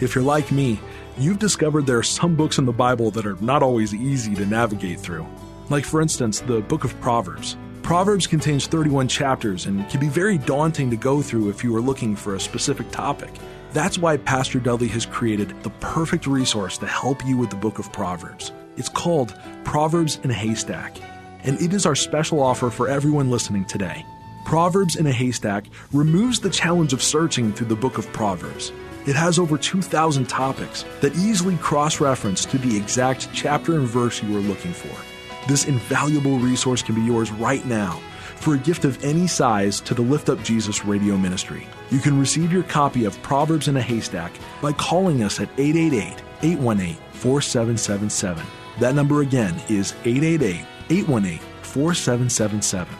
If 0.00 0.14
you're 0.14 0.24
like 0.24 0.52
me, 0.52 0.80
you've 1.18 1.38
discovered 1.38 1.86
there 1.86 1.98
are 1.98 2.02
some 2.02 2.34
books 2.34 2.58
in 2.58 2.64
the 2.64 2.72
Bible 2.72 3.10
that 3.12 3.26
are 3.26 3.36
not 3.40 3.62
always 3.62 3.94
easy 3.94 4.34
to 4.34 4.46
navigate 4.46 5.00
through. 5.00 5.26
Like, 5.68 5.84
for 5.84 6.00
instance, 6.00 6.40
the 6.40 6.60
book 6.60 6.84
of 6.84 6.98
Proverbs. 7.00 7.56
Proverbs 7.82 8.28
contains 8.28 8.68
31 8.68 9.08
chapters 9.08 9.66
and 9.66 9.88
can 9.90 9.98
be 9.98 10.08
very 10.08 10.38
daunting 10.38 10.88
to 10.90 10.96
go 10.96 11.20
through 11.20 11.50
if 11.50 11.64
you 11.64 11.74
are 11.74 11.80
looking 11.80 12.14
for 12.14 12.36
a 12.36 12.40
specific 12.40 12.90
topic. 12.92 13.30
That's 13.72 13.98
why 13.98 14.18
Pastor 14.18 14.60
Dudley 14.60 14.86
has 14.88 15.04
created 15.04 15.60
the 15.64 15.70
perfect 15.70 16.26
resource 16.26 16.78
to 16.78 16.86
help 16.86 17.26
you 17.26 17.36
with 17.36 17.50
the 17.50 17.56
book 17.56 17.80
of 17.80 17.92
Proverbs. 17.92 18.52
It's 18.76 18.88
called 18.88 19.34
Proverbs 19.64 20.20
in 20.22 20.30
a 20.30 20.34
Haystack, 20.34 20.96
and 21.42 21.60
it 21.60 21.74
is 21.74 21.84
our 21.84 21.96
special 21.96 22.40
offer 22.40 22.70
for 22.70 22.88
everyone 22.88 23.30
listening 23.30 23.64
today. 23.64 24.06
Proverbs 24.44 24.96
in 24.96 25.06
a 25.06 25.12
Haystack 25.12 25.64
removes 25.92 26.38
the 26.38 26.50
challenge 26.50 26.92
of 26.92 27.02
searching 27.02 27.52
through 27.52 27.66
the 27.66 27.76
book 27.76 27.98
of 27.98 28.10
Proverbs. 28.12 28.72
It 29.06 29.16
has 29.16 29.40
over 29.40 29.58
2,000 29.58 30.28
topics 30.28 30.84
that 31.00 31.16
easily 31.16 31.56
cross 31.56 32.00
reference 32.00 32.44
to 32.46 32.58
the 32.58 32.76
exact 32.76 33.28
chapter 33.34 33.74
and 33.74 33.88
verse 33.88 34.22
you 34.22 34.36
are 34.36 34.40
looking 34.40 34.72
for. 34.72 35.11
This 35.48 35.66
invaluable 35.66 36.38
resource 36.38 36.82
can 36.82 36.94
be 36.94 37.02
yours 37.02 37.32
right 37.32 37.64
now 37.66 38.00
for 38.36 38.54
a 38.54 38.58
gift 38.58 38.84
of 38.84 39.02
any 39.04 39.26
size 39.26 39.80
to 39.80 39.94
the 39.94 40.02
Lift 40.02 40.28
Up 40.28 40.42
Jesus 40.42 40.84
radio 40.84 41.16
ministry. 41.16 41.66
You 41.90 41.98
can 41.98 42.18
receive 42.18 42.52
your 42.52 42.62
copy 42.64 43.04
of 43.04 43.20
Proverbs 43.22 43.68
in 43.68 43.76
a 43.76 43.82
Haystack 43.82 44.32
by 44.60 44.72
calling 44.72 45.22
us 45.22 45.40
at 45.40 45.48
888 45.58 46.22
818 46.42 46.96
4777. 47.12 48.44
That 48.80 48.94
number 48.94 49.22
again 49.22 49.54
is 49.68 49.94
888 50.04 50.64
818 50.90 51.38
4777. 51.62 52.94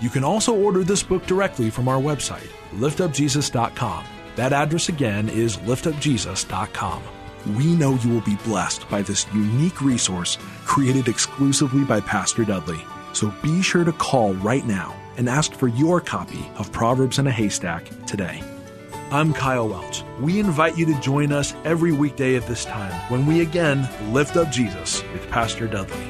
You 0.00 0.10
can 0.10 0.24
also 0.24 0.54
order 0.54 0.82
this 0.82 1.02
book 1.02 1.26
directly 1.26 1.70
from 1.70 1.88
our 1.88 2.00
website, 2.00 2.48
liftupjesus.com. 2.72 4.04
That 4.36 4.52
address 4.52 4.88
again 4.88 5.28
is 5.28 5.56
liftupjesus.com. 5.58 7.02
We 7.56 7.74
know 7.74 7.94
you 7.94 8.10
will 8.10 8.20
be 8.20 8.36
blessed 8.44 8.88
by 8.88 9.02
this 9.02 9.26
unique 9.32 9.80
resource 9.80 10.38
created 10.64 11.08
exclusively 11.08 11.84
by 11.84 12.00
Pastor 12.00 12.44
Dudley. 12.44 12.80
So 13.12 13.32
be 13.42 13.62
sure 13.62 13.84
to 13.84 13.92
call 13.92 14.34
right 14.34 14.66
now 14.66 14.96
and 15.16 15.28
ask 15.28 15.52
for 15.52 15.68
your 15.68 16.00
copy 16.00 16.50
of 16.56 16.72
Proverbs 16.72 17.18
in 17.18 17.26
a 17.26 17.30
Haystack 17.30 17.84
today. 18.06 18.42
I'm 19.10 19.32
Kyle 19.32 19.68
Welch. 19.68 20.04
We 20.20 20.38
invite 20.38 20.78
you 20.78 20.86
to 20.86 21.00
join 21.00 21.32
us 21.32 21.54
every 21.64 21.92
weekday 21.92 22.36
at 22.36 22.46
this 22.46 22.64
time 22.64 22.92
when 23.10 23.26
we 23.26 23.40
again 23.40 23.88
lift 24.12 24.36
up 24.36 24.50
Jesus 24.50 25.02
with 25.12 25.28
Pastor 25.30 25.66
Dudley. 25.66 26.09